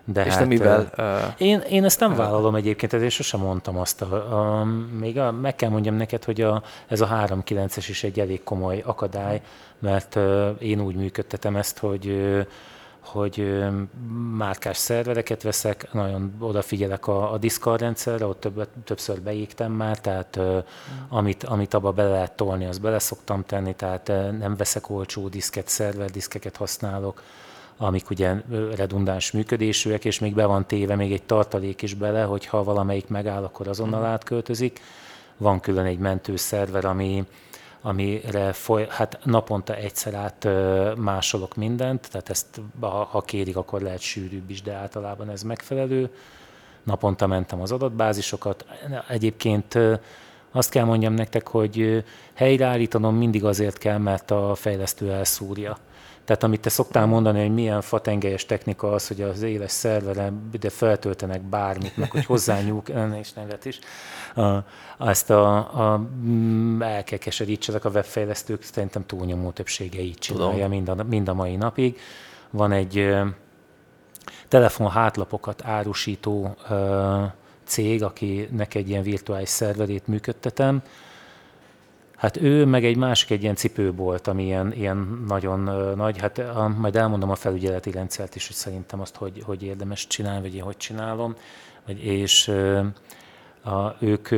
[0.05, 0.89] De és hát, te mivel?
[0.97, 4.01] Uh, én, én ezt nem uh, vállalom egyébként, ezért sosem mondtam azt.
[4.01, 4.63] A, a,
[4.99, 8.83] még a, meg kell mondjam neked, hogy a, ez a 3.9-es is egy elég komoly
[8.85, 9.41] akadály,
[9.79, 12.45] mert uh, én úgy működtetem ezt, hogy uh,
[13.03, 13.63] hogy
[14.37, 20.39] márkás szervereket veszek, nagyon odafigyelek a, a Discord rendszerre, ott többet, többször beégtem már, tehát
[20.39, 20.57] mm.
[21.09, 24.07] amit, amit abba bele lehet tolni, azt bele szoktam tenni, tehát
[24.39, 27.23] nem veszek olcsó diszket, szerver diszkeket használok,
[27.77, 28.33] amik ugye
[28.75, 33.07] redundáns működésűek, és még be van téve még egy tartalék is bele, hogy ha valamelyik
[33.07, 34.05] megáll, akkor azonnal mm.
[34.05, 34.81] átköltözik.
[35.37, 37.25] Van külön egy mentőszerver, ami,
[37.81, 40.47] amire foly, hát naponta egyszer át
[40.97, 46.09] másolok mindent, tehát ezt ha, ha kérik, akkor lehet sűrűbb is, de általában ez megfelelő.
[46.83, 48.65] Naponta mentem az adatbázisokat.
[49.07, 49.77] Egyébként
[50.51, 55.77] azt kell mondjam nektek, hogy helyreállítanom mindig azért kell, mert a fejlesztő elszúrja.
[56.25, 60.69] Tehát amit te szoktál mondani, hogy milyen fatengelyes technika az, hogy az éles szerveren de
[60.69, 62.89] feltöltenek bármit, meg hogy hozzányúk,
[63.21, 63.79] és nevet is,
[64.35, 64.57] a,
[64.99, 70.89] ezt a, a, mm, el kell keserítsenek a webfejlesztők, szerintem túlnyomó többsége így csinálja mind
[70.89, 71.99] a, mind a mai napig.
[72.49, 73.15] Van egy
[74.47, 76.55] telefon hátlapokat árusító
[77.63, 80.81] cég, akinek egy ilyen virtuális szerverét működtetem,
[82.23, 85.59] Hát ő meg egy másik egy ilyen cipőbolt, ami ilyen, ilyen nagyon
[85.95, 90.07] nagy, hát a, majd elmondom a felügyeleti rendszert is, hogy szerintem azt, hogy, hogy érdemes
[90.07, 91.35] csinálni, vagy én hogy csinálom,
[91.85, 92.47] vagy, és
[93.63, 94.29] a, ők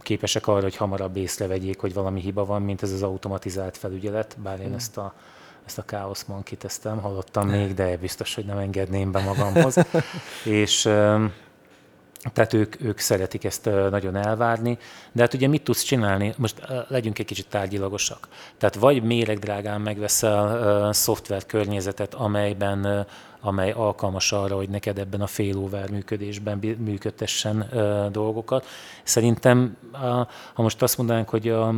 [0.00, 4.60] képesek arra, hogy hamarabb észrevegyék, hogy valami hiba van, mint ez az automatizált felügyelet, bár
[4.60, 4.74] én mm.
[4.74, 5.14] ezt a
[5.66, 9.76] ezt a Chaos Monkey tesztem, hallottam még, de biztos, hogy nem engedném be magamhoz.
[10.44, 10.88] és
[12.32, 14.78] tehát ők, ők szeretik ezt nagyon elvárni,
[15.12, 16.34] de hát ugye mit tudsz csinálni?
[16.36, 18.28] Most legyünk egy kicsit tárgyilagosak.
[18.58, 23.06] Tehát vagy méregdrágán megveszel szoftver környezetet, amelyben
[23.40, 27.70] amely alkalmas arra, hogy neked ebben a failover működésben működtessen
[28.12, 28.66] dolgokat.
[29.02, 29.76] Szerintem,
[30.54, 31.68] ha most azt mondanánk, hogy a,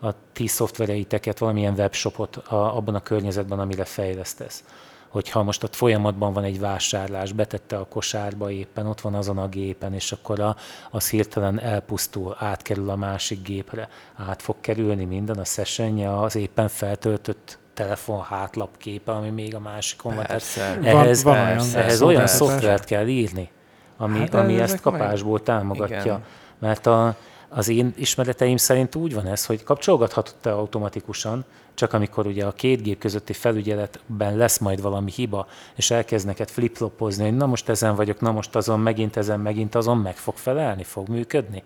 [0.00, 4.64] a ti szoftvereiteket, valamilyen webshopot a, abban a környezetben, amire fejlesztesz,
[5.12, 9.48] hogyha most ott folyamatban van egy vásárlás, betette a kosárba éppen, ott van azon a
[9.48, 10.56] gépen, és akkor a,
[10.90, 13.88] az hirtelen elpusztul, átkerül a másik gépre,
[14.28, 20.14] át fog kerülni minden a sessionje az éppen feltöltött telefon hátlapképe, ami még a másikon
[20.14, 20.26] van.
[20.26, 20.78] Persze.
[20.82, 23.50] ehhez, van, van persze, ehhez olyan szoftvert kell írni,
[23.96, 25.42] ami, hát, ami ezt kapásból meg...
[25.42, 26.00] támogatja.
[26.00, 26.24] Igen.
[26.58, 27.16] Mert a,
[27.48, 32.52] az én ismereteim szerint úgy van ez, hogy kapcsolgathatod te automatikusan, csak amikor ugye a
[32.52, 37.68] két gép közötti felügyeletben lesz majd valami hiba, és elkezd neked flip-flopozni, hogy na most
[37.68, 41.62] ezen vagyok, na most azon, megint ezen, megint azon, meg fog felelni, fog működni.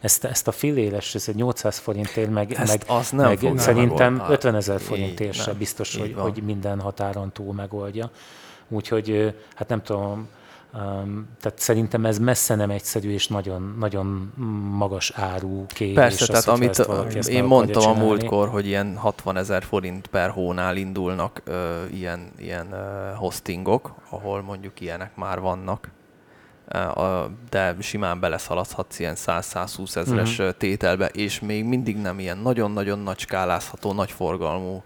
[0.00, 4.24] Ezt, ezt a filéles, ez egy 800 forintért, meg, ezt meg, az nem meg szerintem
[4.28, 8.10] 50 ezer forintért se biztos, hogy, hogy minden határon túl megoldja.
[8.68, 10.28] Úgyhogy hát nem tudom,
[11.40, 14.32] tehát szerintem ez messze nem egyszerű és nagyon, nagyon
[14.70, 15.94] magas áru kérés.
[15.94, 16.78] Persze, tehát amit
[17.28, 21.54] én mondtam a múltkor, hogy ilyen 60 ezer forint per hónál indulnak uh,
[21.92, 25.90] ilyen, ilyen uh, hostingok, ahol mondjuk ilyenek már vannak,
[27.50, 30.56] de simán beleszaladhatsz ilyen 100-120 ezeres uh-huh.
[30.56, 34.82] tételbe, és még mindig nem ilyen nagyon-nagyon nagy skálázható, nagy forgalmú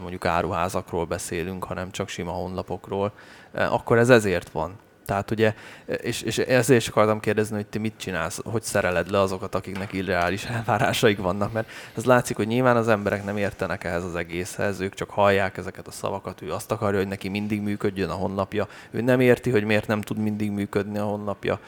[0.00, 3.12] mondjuk áruházakról beszélünk, hanem csak sima honlapokról,
[3.52, 4.78] akkor ez ezért van.
[5.06, 5.54] Tehát ugye,
[5.86, 9.92] és, és ezért is akartam kérdezni, hogy ti mit csinálsz, hogy szereled le azokat, akiknek
[9.92, 14.80] irreális elvárásaik vannak, mert ez látszik, hogy nyilván az emberek nem értenek ehhez az egészhez,
[14.80, 18.68] ők csak hallják ezeket a szavakat, ő azt akarja, hogy neki mindig működjön a honlapja,
[18.90, 21.60] ő nem érti, hogy miért nem tud mindig működni a honlapja,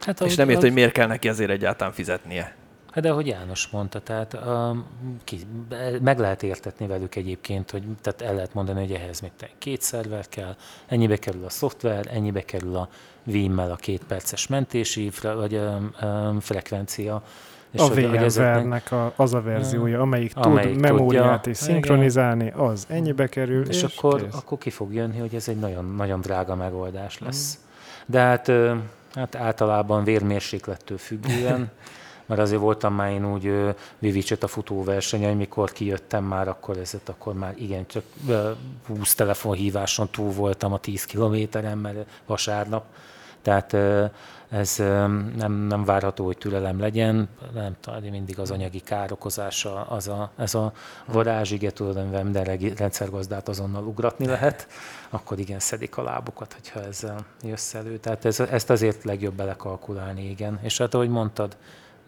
[0.00, 2.54] hát, és nem érti, hogy miért kell neki ezért egyáltalán fizetnie.
[2.90, 4.86] Hát de ahogy János mondta, tehát um,
[5.24, 5.40] ki,
[6.00, 10.28] meg lehet értetni velük egyébként, hogy tehát el lehet mondani, hogy ehhez még két szerver
[10.28, 12.88] kell, ennyibe kerül a szoftver, ennyibe kerül a
[13.22, 17.22] Vim-mel a két perces mentési fre, vagy um, um, frekvencia.
[17.70, 23.28] És a VMware-nek a, az a verziója, amelyik, amelyik tud memóriát is szinkronizálni, az ennyibe
[23.28, 23.68] kerül.
[23.68, 27.58] És, és akkor, akkor ki fog jönni, hogy ez egy nagyon, nagyon drága megoldás lesz.
[27.58, 27.62] Mm.
[28.06, 28.52] De hát,
[29.14, 31.70] hát általában vérmérséklettől függően
[32.30, 37.34] mert azért voltam már én úgy Vivicset a futóversenyen, mikor kijöttem már, akkor ez akkor
[37.34, 38.04] már igen, csak
[38.86, 42.84] 20 telefonhíváson túl voltam a 10 kilométeren, mert vasárnap.
[43.42, 43.76] Tehát
[44.50, 44.76] ez
[45.36, 47.76] nem, nem várható, hogy türelem legyen, nem
[48.10, 50.72] mindig az anyagi károkozása, az a, ez a
[51.06, 54.68] varázsige, tudod, minden rendszergazdát azonnal ugratni lehet,
[55.08, 57.98] akkor igen, szedik a lábukat, hogyha ezzel jössz elő.
[57.98, 60.58] Tehát ez, ezt azért legjobb belekalkulálni, igen.
[60.62, 61.56] És hát ahogy mondtad,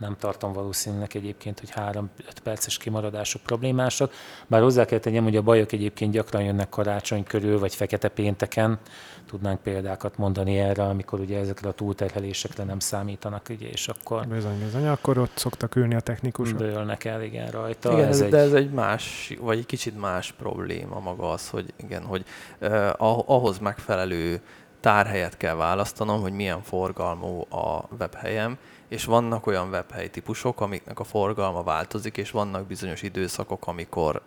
[0.02, 2.06] nem tartom valószínűnek egyébként, hogy 3-5
[2.42, 4.12] perces kimaradások problémásak.
[4.46, 8.78] Bár hozzá kell tegyem, hogy a bajok egyébként gyakran jönnek karácsony körül, vagy fekete pénteken.
[9.26, 14.26] Tudnánk példákat mondani erre, amikor ugye ezekre a túlterhelésekre nem számítanak, ugye, és akkor...
[14.26, 16.58] Bizony, bizony, akkor ott szoktak ülni a technikusok.
[16.58, 17.92] Dőlnek el, igen, rajta.
[17.92, 18.30] Igen, ez, ez egy...
[18.30, 22.24] de ez egy más, vagy egy kicsit más probléma maga az, hogy igen, hogy
[22.58, 22.90] eh,
[23.26, 24.40] ahhoz megfelelő
[24.82, 31.04] tárhelyet kell választanom, hogy milyen forgalmú a webhelyem, és vannak olyan webhely típusok, amiknek a
[31.04, 34.22] forgalma változik, és vannak bizonyos időszakok, amikor,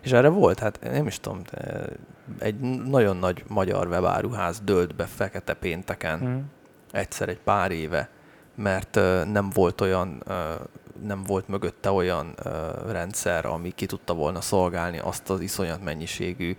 [0.00, 1.42] és erre volt, hát nem is tudom,
[2.38, 6.50] egy nagyon nagy magyar webáruház dőlt be fekete pénteken, hmm.
[6.90, 8.08] egyszer egy pár éve,
[8.54, 8.94] mert
[9.32, 10.22] nem volt olyan,
[11.06, 12.34] nem volt mögötte olyan
[12.88, 16.56] rendszer, ami ki tudta volna szolgálni azt az iszonyat mennyiségű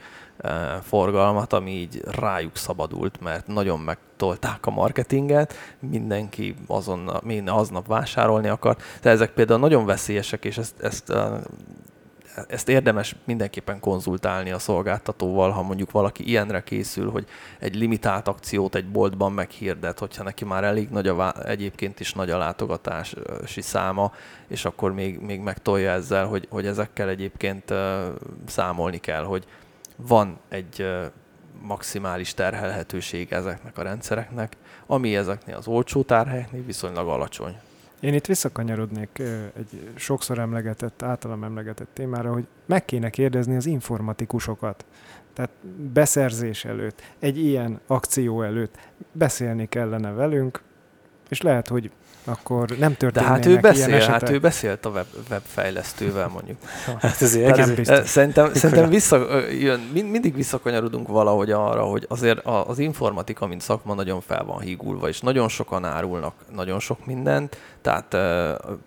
[0.82, 8.48] forgalmat, ami így rájuk szabadult, mert nagyon megtolták a marketinget, mindenki azon, minden aznap vásárolni
[8.48, 8.78] akar.
[9.02, 11.14] De ezek például nagyon veszélyesek, és ezt, ezt
[12.48, 17.28] ezt érdemes mindenképpen konzultálni a szolgáltatóval, ha mondjuk valaki ilyenre készül, hogy
[17.60, 22.30] egy limitált akciót egy boltban meghirdet, hogyha neki már elég nagy a, egyébként is nagy
[22.30, 24.12] a látogatási száma,
[24.48, 27.74] és akkor még, még megtolja ezzel, hogy, hogy ezekkel egyébként
[28.46, 29.46] számolni kell, hogy
[29.96, 30.88] van egy
[31.62, 37.60] maximális terhelhetőség ezeknek a rendszereknek, ami ezeknél az olcsó tárhelyeknél viszonylag alacsony.
[38.00, 39.22] Én itt visszakanyarodnék
[39.58, 44.86] egy sokszor emlegetett, általam emlegetett témára, hogy meg kéne kérdezni az informatikusokat.
[45.34, 45.52] Tehát
[45.94, 48.78] beszerzés előtt, egy ilyen akció előtt
[49.12, 50.62] beszélni kellene velünk,
[51.30, 51.92] és lehet, hogy
[52.26, 56.58] akkor nem történnek De hát ő beszél, hát ő beszélt a web, webfejlesztővel mondjuk.
[57.02, 58.08] hát ezért nem biztos.
[58.10, 64.22] Szerintem, szerintem vissza, jön, mindig visszakanyarodunk valahogy arra, hogy azért az informatika, mint szakma nagyon
[64.22, 68.18] fel van hígulva, és nagyon sokan árulnak nagyon sok mindent, tehát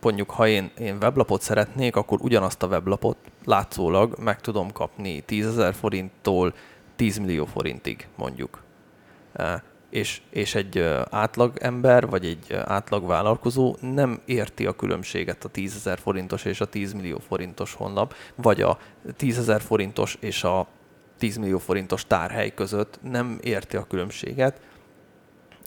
[0.00, 5.46] mondjuk, ha én, én weblapot szeretnék, akkor ugyanazt a weblapot látszólag meg tudom kapni 10
[5.46, 6.54] ezer forinttól
[6.96, 8.62] 10 millió forintig mondjuk.
[9.90, 10.78] És, és egy
[11.10, 16.60] átlag ember, vagy egy átlag vállalkozó nem érti a különbséget a 10 ezer forintos és
[16.60, 18.78] a 10 millió forintos honlap, vagy a
[19.16, 20.66] 10 ezer forintos és a
[21.18, 24.60] 10 millió forintos tárhely között nem érti a különbséget,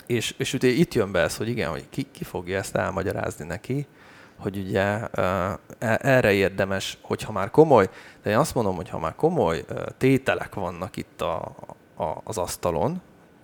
[0.06, 3.46] és, és ugye itt jön be ez, hogy igen, hogy ki, ki fogja ezt elmagyarázni
[3.46, 3.88] neki,
[4.38, 5.60] hogy ugye e,
[5.98, 7.90] erre érdemes, hogyha már komoly,
[8.24, 9.66] de én azt mondom, hogy ha már komoly
[9.98, 11.56] tételek vannak itt a,
[11.96, 13.02] a, az asztalon,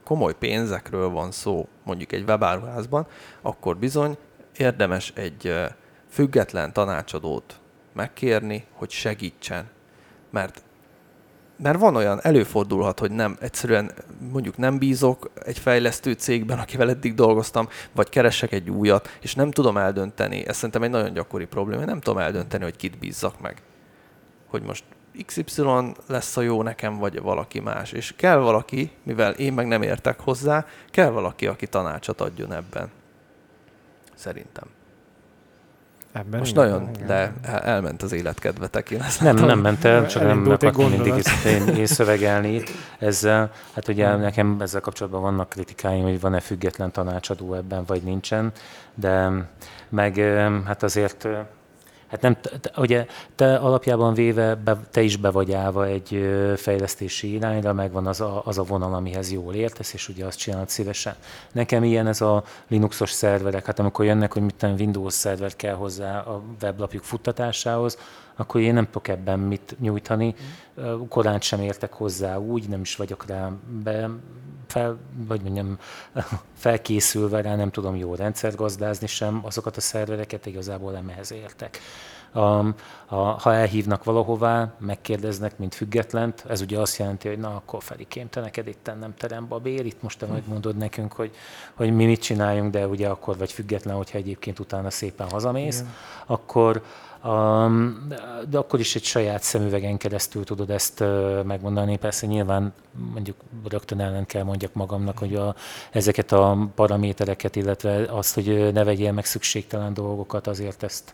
[0.08, 3.08] komoly pénzekről van szó, mondjuk egy webáruházban,
[3.42, 4.18] akkor bizony
[4.58, 5.54] érdemes egy
[6.10, 7.60] független tanácsadót
[7.94, 9.70] megkérni, hogy segítsen.
[10.30, 10.62] Mert
[11.60, 13.92] mert van olyan, előfordulhat, hogy nem, egyszerűen
[14.32, 19.52] mondjuk nem bízok egy fejlesztő cégben, akivel eddig dolgoztam, vagy keresek egy újat, és nem
[19.52, 23.62] tudom eldönteni, ez szerintem egy nagyon gyakori probléma, nem tudom eldönteni, hogy kit bízzak meg.
[24.48, 24.84] Hogy most
[25.26, 25.64] XY
[26.08, 27.92] lesz a jó nekem, vagy valaki más.
[27.92, 32.90] És kell valaki, mivel én meg nem értek hozzá, kell valaki, aki tanácsot adjon ebben.
[34.16, 34.68] Szerintem.
[36.18, 37.08] Ebben Most igen, nagyon igen.
[37.08, 38.92] le, elment az életkedvetek.
[38.92, 41.14] Én nem, nem ment el, csak nem akartam mindig
[41.46, 42.64] én, én szövegelni
[43.00, 43.52] ezzel.
[43.74, 44.22] Hát ugye hmm.
[44.22, 48.52] nekem ezzel kapcsolatban vannak kritikáim, hogy van-e független tanácsadó ebben, vagy nincsen,
[48.96, 49.30] de
[49.90, 50.16] meg
[50.66, 51.28] hát azért
[52.08, 57.34] Hát nem, te, ugye te alapjában véve be, te is be vagy állva egy fejlesztési
[57.34, 61.16] irányra, megvan az a, az a vonal, amihez jól értesz, és ugye azt csinálod szívesen.
[61.52, 66.20] Nekem ilyen ez a Linuxos szerverek, hát amikor jönnek, hogy mit Windows szerver kell hozzá
[66.20, 67.98] a weblapjuk futtatásához,
[68.36, 70.36] akkor én nem tudok ebben mit nyújtani.
[71.10, 73.52] Korán sem értek hozzá úgy, nem is vagyok rá
[73.84, 74.10] be,
[74.68, 75.80] fel, vagy mondjam,
[76.58, 81.80] felkészülve rá, nem tudom jól rendszergazdázni sem, azokat a szervereket igazából nem ehhez értek.
[82.34, 87.84] Um, a, ha elhívnak valahová, megkérdeznek, mint függetlent, ez ugye azt jelenti, hogy na, akkor
[87.84, 91.32] Ferikém, te neked itt nem terembe a bér, itt most te majd mondod nekünk, hogy,
[91.74, 95.94] hogy mi mit csináljunk, de ugye akkor vagy független, hogyha egyébként utána szépen hazamész, Igen.
[96.26, 96.82] akkor,
[97.24, 98.08] Um,
[98.50, 101.98] de akkor is egy saját szemüvegen keresztül tudod ezt uh, megmondani.
[101.98, 102.74] Persze nyilván
[103.12, 103.36] mondjuk
[103.70, 105.56] rögtön ellen kell mondjak magamnak, hogy a,
[105.92, 111.14] ezeket a paramétereket, illetve azt, hogy ne vegyél meg szükségtelen dolgokat, azért ezt,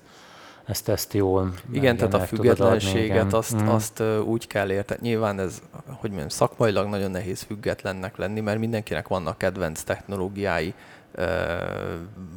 [0.65, 3.67] ezt, ezt jól Igen, tehát a függetlenséget adni, azt, mm.
[3.67, 4.99] azt úgy kell érteni.
[5.01, 10.73] Nyilván ez, hogy mondjam, szakmailag nagyon nehéz függetlennek lenni, mert mindenkinek vannak kedvenc technológiái,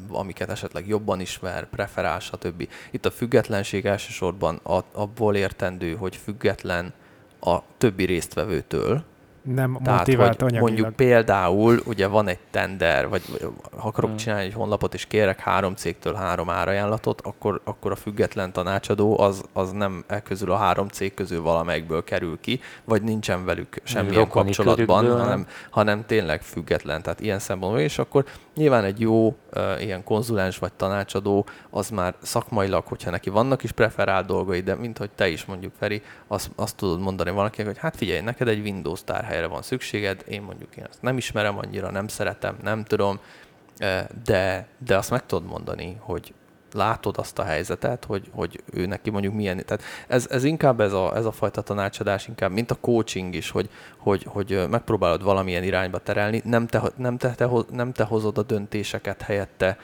[0.08, 2.68] amiket esetleg jobban ismer, preferál, stb.
[2.90, 4.60] Itt a függetlenség elsősorban
[4.92, 6.92] abból értendő, hogy független
[7.40, 9.04] a többi résztvevőtől,
[9.54, 10.68] nem Tehát, motivált hogy anyagilag.
[10.68, 13.22] Mondjuk például, ugye van egy tender, vagy
[13.76, 14.18] ha akarok hmm.
[14.18, 19.42] csinálni egy honlapot, és kérek három cégtől három árajánlatot, akkor, akkor a független tanácsadó az,
[19.52, 24.28] az nem e közül a három cég közül valamelyikből kerül ki, vagy nincsen velük semmilyen
[24.28, 27.02] kapcsolatban, hanem, hanem tényleg független.
[27.02, 28.24] Tehát ilyen szempontból, és akkor
[28.56, 33.72] nyilván egy jó uh, ilyen konzulens vagy tanácsadó, az már szakmailag, hogyha neki vannak is
[33.72, 37.78] preferált dolgai, de mint hogy te is mondjuk, Feri, azt, azt tudod mondani valakinek, hogy
[37.78, 41.58] hát figyelj, neked egy Windows tárhely helyre van szükséged, én mondjuk én ezt nem ismerem
[41.58, 43.20] annyira, nem szeretem, nem tudom,
[44.24, 46.34] de, de azt meg tudod mondani, hogy
[46.72, 50.92] látod azt a helyzetet, hogy, hogy ő neki mondjuk milyen, tehát ez, ez inkább ez
[50.92, 55.62] a, ez a fajta tanácsadás, inkább mint a coaching is, hogy, hogy, hogy megpróbálod valamilyen
[55.62, 59.78] irányba terelni, nem te, nem, te, te, nem te hozod a döntéseket helyette,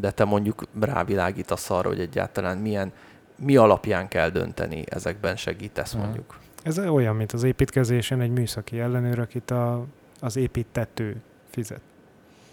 [0.00, 2.92] de te mondjuk rávilágítasz arra, hogy egyáltalán milyen,
[3.36, 6.38] mi alapján kell dönteni, ezekben segítesz mondjuk.
[6.62, 9.84] Ez olyan, mint az építkezésen egy műszaki ellenőr, akit a,
[10.20, 11.16] az építető
[11.50, 11.80] fizet.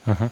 [0.06, 0.30] Uh-huh.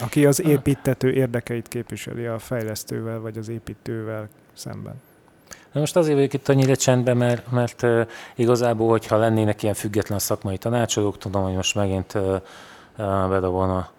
[0.00, 5.00] Aki az építető érdekeit képviseli a fejlesztővel vagy az építővel szemben.
[5.72, 7.86] Na most azért vagyok itt annyira csendben, mert, mert
[8.34, 12.40] igazából, hogyha lennének ilyen független szakmai tanácsadók, tudom, hogy most megint uh,
[12.98, 13.90] uh, bedobom a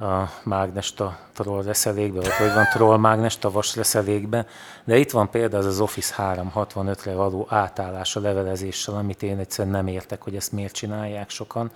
[0.00, 4.46] a mágnest a troll reszelékbe, vagy hogy van troll mágnest a vas reszelékbe,
[4.84, 9.74] de itt van például az az Office 365-re való átállás a levelezéssel, amit én egyszerűen
[9.74, 11.70] nem értek, hogy ezt miért csinálják sokan,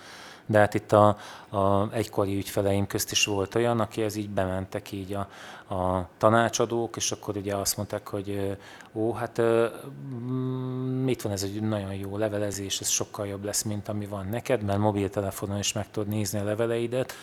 [0.46, 1.16] de hát itt a,
[1.48, 5.28] a egykori ügyfeleim közt is volt olyan, aki ez így bementek így a,
[5.74, 8.56] a tanácsadók, és akkor ugye azt mondták, hogy
[8.92, 9.42] ó, hát
[10.14, 14.26] mm, itt van ez egy nagyon jó levelezés, ez sokkal jobb lesz, mint ami van
[14.30, 17.14] neked, mert mobiltelefonon is meg tudod nézni a leveleidet,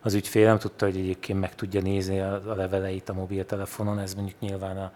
[0.00, 4.14] az ügyfél nem tudta, hogy egyébként meg tudja nézni a, a leveleit a mobiltelefonon, ez
[4.14, 4.92] mondjuk nyilván a,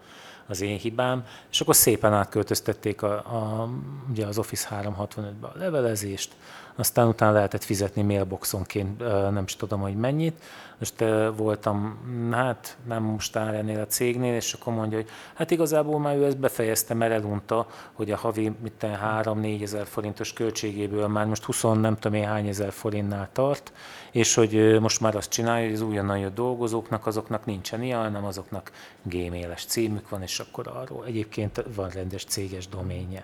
[0.47, 3.69] az én hibám, és akkor szépen átköltöztették a, a,
[4.09, 6.35] ugye az Office 365-be a levelezést,
[6.75, 8.99] aztán utána lehetett fizetni mailboxonként,
[9.31, 10.43] nem is tudom, hogy mennyit.
[10.79, 11.03] Most
[11.37, 11.97] voltam,
[12.31, 16.25] hát nem most áll ennél a cégnél, és akkor mondja, hogy hát igazából már ő
[16.25, 18.51] ezt befejezte, mert elunta, hogy a havi
[18.81, 23.73] 3-4 ezer forintos költségéből már most 20 nem tudom én hány ezer forintnál tart,
[24.11, 28.25] és hogy most már azt csinálja, hogy az újonnan jött dolgozóknak, azoknak nincsen ilyen, hanem
[28.25, 28.71] azoknak
[29.03, 33.23] gmail-es címük van, és akkor arról egyébként van rendes céges doménje.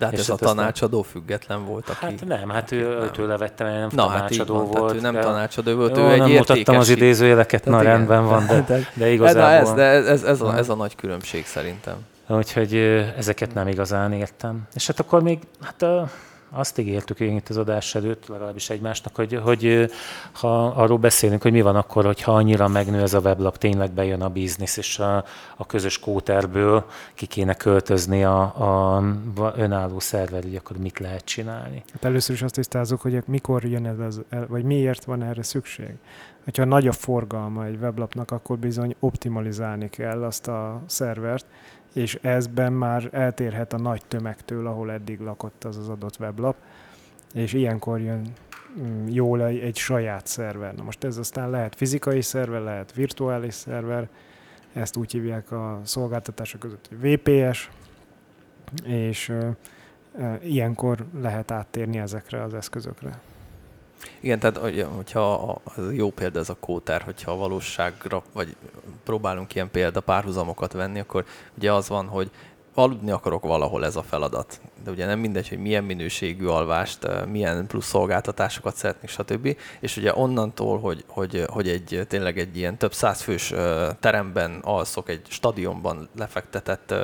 [0.00, 2.04] De hát és ez hát a tanácsadó független volt, aki...
[2.04, 3.02] Hát nem, hát ő, nem.
[3.02, 4.94] őtől levettem, nem Na, tanácsadó hát volt.
[4.94, 5.20] ő nem de...
[5.20, 7.92] tanácsadó volt, jó, ő egy nem mutattam az idézőjeleket, na igen.
[7.92, 9.74] rendben van, de, de, igazából...
[9.74, 11.94] De ez, de ez, ez, ez, a, ez a nagy különbség szerintem.
[12.28, 12.74] Úgyhogy
[13.16, 14.62] ezeket nem igazán értem.
[14.74, 15.84] És hát akkor még, hát
[16.50, 19.90] azt ígértük én itt az adás előtt, legalábbis egymásnak, hogy, hogy
[20.32, 24.22] ha arról beszélünk, hogy mi van akkor, hogyha annyira megnő ez a weblap, tényleg bejön
[24.22, 25.24] a biznisz, és a,
[25.56, 26.84] a közös kóterből
[27.14, 29.02] ki kéne költözni a, a
[29.56, 31.82] önálló szerver, hogy akkor mit lehet csinálni.
[31.92, 35.94] Hát először is azt tisztázunk, hogy mikor jön ez, vagy miért van erre szükség.
[36.50, 41.46] Hogyha nagy a forgalma egy weblapnak, akkor bizony optimalizálni kell azt a szervert,
[41.94, 46.56] és ezben már eltérhet a nagy tömegtől, ahol eddig lakott az az adott weblap,
[47.34, 48.32] és ilyenkor jön
[48.80, 50.74] mm, jól egy, saját szerver.
[50.74, 54.08] Na most ez aztán lehet fizikai szerver, lehet virtuális szerver,
[54.72, 57.70] ezt úgy hívják a szolgáltatások között, hogy VPS,
[58.84, 59.32] és
[60.42, 63.20] ilyenkor lehet áttérni ezekre az eszközökre.
[64.20, 65.32] Igen, tehát hogyha
[65.64, 68.56] az jó példa ez a kóter, hogyha a valóságra, vagy
[69.04, 71.24] próbálunk ilyen példa párhuzamokat venni, akkor
[71.56, 72.30] ugye az van, hogy
[72.74, 74.60] aludni akarok valahol ez a feladat.
[74.84, 79.56] De ugye nem mindegy, hogy milyen minőségű alvást, milyen plusz szolgáltatásokat szeretnék, stb.
[79.80, 83.54] És ugye onnantól, hogy, hogy, hogy egy tényleg egy ilyen több száz fős
[84.00, 86.94] teremben alszok, egy stadionban lefektetett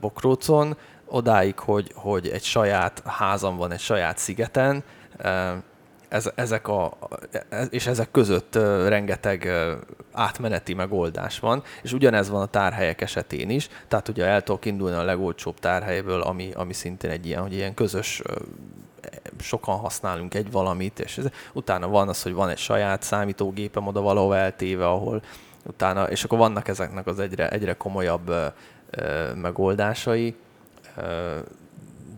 [0.00, 0.76] bokrócon,
[1.06, 4.84] odáig, hogy, hogy egy saját házam van, egy saját szigeten,
[6.12, 6.98] ez, ezek a,
[7.70, 8.54] és ezek között
[8.86, 9.48] rengeteg
[10.12, 14.96] átmeneti megoldás van, és ugyanez van a tárhelyek esetén is, tehát ugye el tudok indulni
[14.96, 18.22] a legolcsóbb tárhelyből, ami, ami szintén egy ilyen, hogy ilyen közös
[19.40, 24.00] sokan használunk egy valamit, és ez, utána van az, hogy van egy saját számítógépem oda
[24.00, 25.22] valahol eltéve, ahol
[25.64, 28.46] utána, és akkor vannak ezeknek az egyre, egyre komolyabb ö,
[28.90, 30.34] ö, megoldásai,
[30.96, 31.38] ö,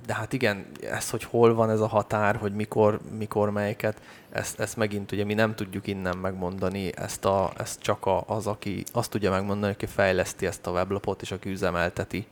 [0.06, 4.00] de hát igen, ez, hogy hol van ez a határ, hogy mikor, mikor melyiket,
[4.30, 8.46] ezt, ezt megint ugye mi nem tudjuk innen megmondani, ezt, a, ezt csak a, az,
[8.46, 12.26] aki azt tudja megmondani, aki fejleszti ezt a weblapot, és aki üzemelteti,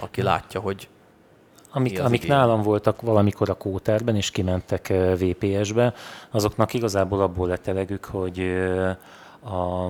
[0.00, 0.88] aki látja, hogy
[1.72, 5.94] Amik, amik nálam voltak valamikor a kóterben, és kimentek eh, VPS-be,
[6.30, 8.96] azoknak igazából abból lett elegük, hogy eh,
[9.44, 9.88] a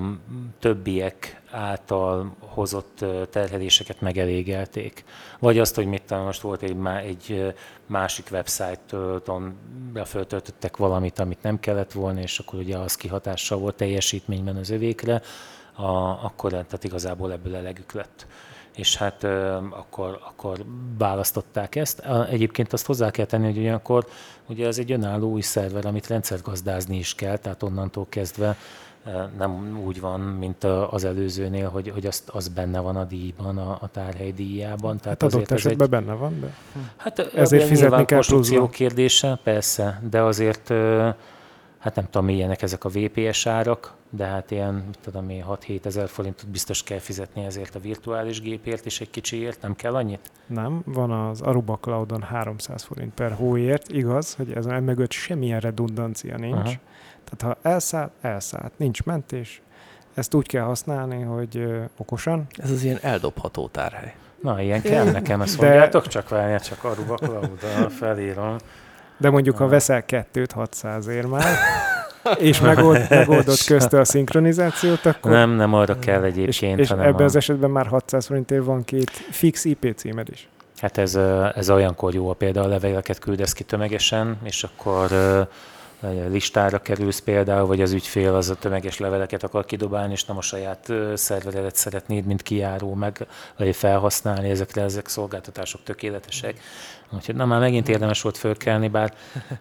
[0.58, 5.04] többiek által hozott terheléseket megelégelték.
[5.38, 7.54] Vagy azt, hogy mit most volt egy, egy
[7.86, 9.54] másik websájton
[9.92, 15.22] beföltöltöttek valamit, amit nem kellett volna, és akkor ugye az kihatással volt teljesítményben az övékre,
[15.74, 15.90] a,
[16.24, 18.26] akkor tehát igazából ebből elegük lett
[18.76, 19.24] és hát
[19.70, 20.64] akkor, akkor
[20.98, 22.00] választották ezt.
[22.30, 24.06] Egyébként azt hozzá kell tenni, hogy ugyanakkor
[24.46, 28.56] ugye ez egy önálló új szerver, amit rendszergazdázni is kell, tehát onnantól kezdve
[29.38, 33.78] nem úgy van, mint az előzőnél, hogy, hogy azt, az benne van a díjban, a,
[33.80, 34.98] a tárhely díjában.
[34.98, 36.54] Tehát hát adott esetben egy, benne van, de
[36.96, 40.68] hát ezért fizetni kell konstrukció kérdése, persze, de azért
[41.78, 45.84] hát nem tudom, milyenek ezek a VPS árak, de hát ilyen, mit tudom én, 6-7
[45.84, 50.30] ezer forintot biztos kell fizetni ezért a virtuális gépért és egy kicsiért, nem kell annyit?
[50.46, 56.36] Nem, van az Aruba Cloudon 300 forint per hóért, igaz, hogy ez mögött semmilyen redundancia
[56.36, 56.72] nincs, Aha.
[57.24, 59.62] Tehát ha elszállt, elszállt, nincs mentés.
[60.14, 62.46] Ezt úgy kell használni, hogy ö, okosan.
[62.56, 64.14] Ez az ilyen eldobható tárhely.
[64.42, 68.56] Na, ilyen kell nekem, ezt mondjátok, csak várjál, csak Aruba Cloud, felírom.
[69.18, 71.44] De mondjuk, ha veszel kettőt 600 ér már,
[72.38, 75.30] és megold, megoldott közte a szinkronizációt, akkor...
[75.30, 77.24] Nem, nem arra kell egyébként, És, és ebben a...
[77.24, 80.48] az esetben már 600 forintért van két fix IP címed is.
[80.80, 81.14] Hát ez,
[81.54, 85.10] ez olyankor jó, a például a leveleket küldesz ki tömegesen, és akkor
[86.28, 90.42] listára kerülsz például, vagy az ügyfél az a tömeges leveleket akar kidobálni, és nem a
[90.42, 93.26] saját szerveredet szeretnéd, mint kijáró meg,
[93.56, 96.60] vagy felhasználni, ezekre ezek szolgáltatások tökéletesek.
[97.10, 99.14] Úgyhogy na már megint érdemes volt fölkelni, bár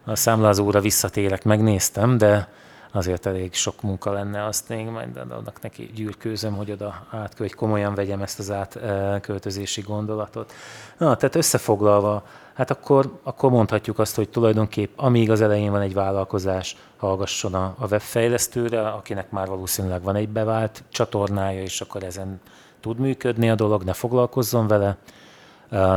[0.06, 2.48] a számlázóra visszatérek, megnéztem, de
[2.92, 7.54] azért elég sok munka lenne, azt még majd annak neki gyűrkőzöm, hogy oda át, hogy
[7.54, 10.54] komolyan vegyem ezt az átköltözési gondolatot.
[10.98, 12.24] Na, tehát összefoglalva,
[12.60, 17.76] hát akkor, akkor mondhatjuk azt, hogy tulajdonképp amíg az elején van egy vállalkozás, hallgasson a,
[17.80, 22.42] a webfejlesztőre, akinek már valószínűleg van egy bevált csatornája, és akkor ezen
[22.80, 24.98] tud működni a dolog, ne foglalkozzon vele,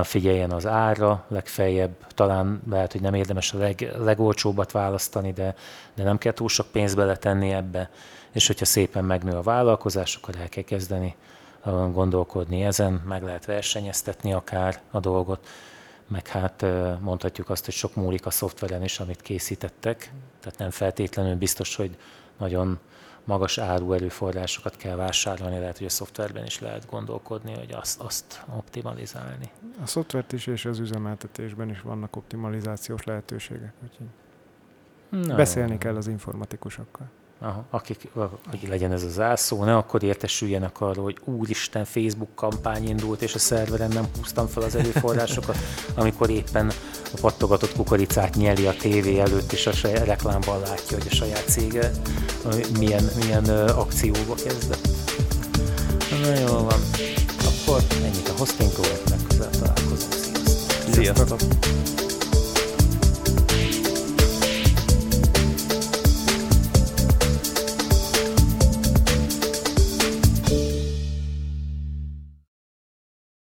[0.03, 5.55] figyeljen az árra, legfeljebb talán lehet, hogy nem érdemes a leg, legolcsóbbat választani, de,
[5.95, 7.91] de nem kell túl sok pénzt beletenni ebbe,
[8.33, 11.15] és hogyha szépen megnő a vállalkozás, akkor el kell kezdeni
[11.93, 15.47] gondolkodni ezen, meg lehet versenyeztetni akár a dolgot,
[16.09, 16.65] meg hát
[17.01, 21.97] mondhatjuk azt, hogy sok múlik a szoftveren is, amit készítettek, tehát nem feltétlenül biztos, hogy
[22.39, 22.79] nagyon
[23.25, 28.45] magas áru erőforrásokat kell vásárolni, lehet, hogy a szoftverben is lehet gondolkodni, hogy azt, azt
[28.57, 29.51] optimalizálni.
[29.83, 34.07] A szoftvert is és az üzemeltetésben is vannak optimalizációs lehetőségek, úgyhogy
[35.27, 35.79] Na, beszélni jó.
[35.79, 37.11] kell az informatikusokkal.
[37.43, 38.09] Aha, akik,
[38.51, 43.35] hogy legyen ez az zászló, ne akkor értesüljenek arról, hogy úristen, Facebook kampány indult, és
[43.35, 45.57] a szerveren nem húztam fel az erőforrásokat,
[45.95, 46.73] amikor éppen
[47.05, 51.45] a pattogatott kukoricát nyeli a tévé előtt, és a saját reklámban látja, hogy a saját
[51.49, 51.91] cége
[52.79, 54.89] milyen, milyen akcióba kezdett.
[56.23, 56.81] Na jó van.
[57.39, 60.13] Akkor ennyit a hostingról, legközelebb találkozunk.
[60.93, 61.29] Sziasztok!
[61.29, 62.02] Sziasztok.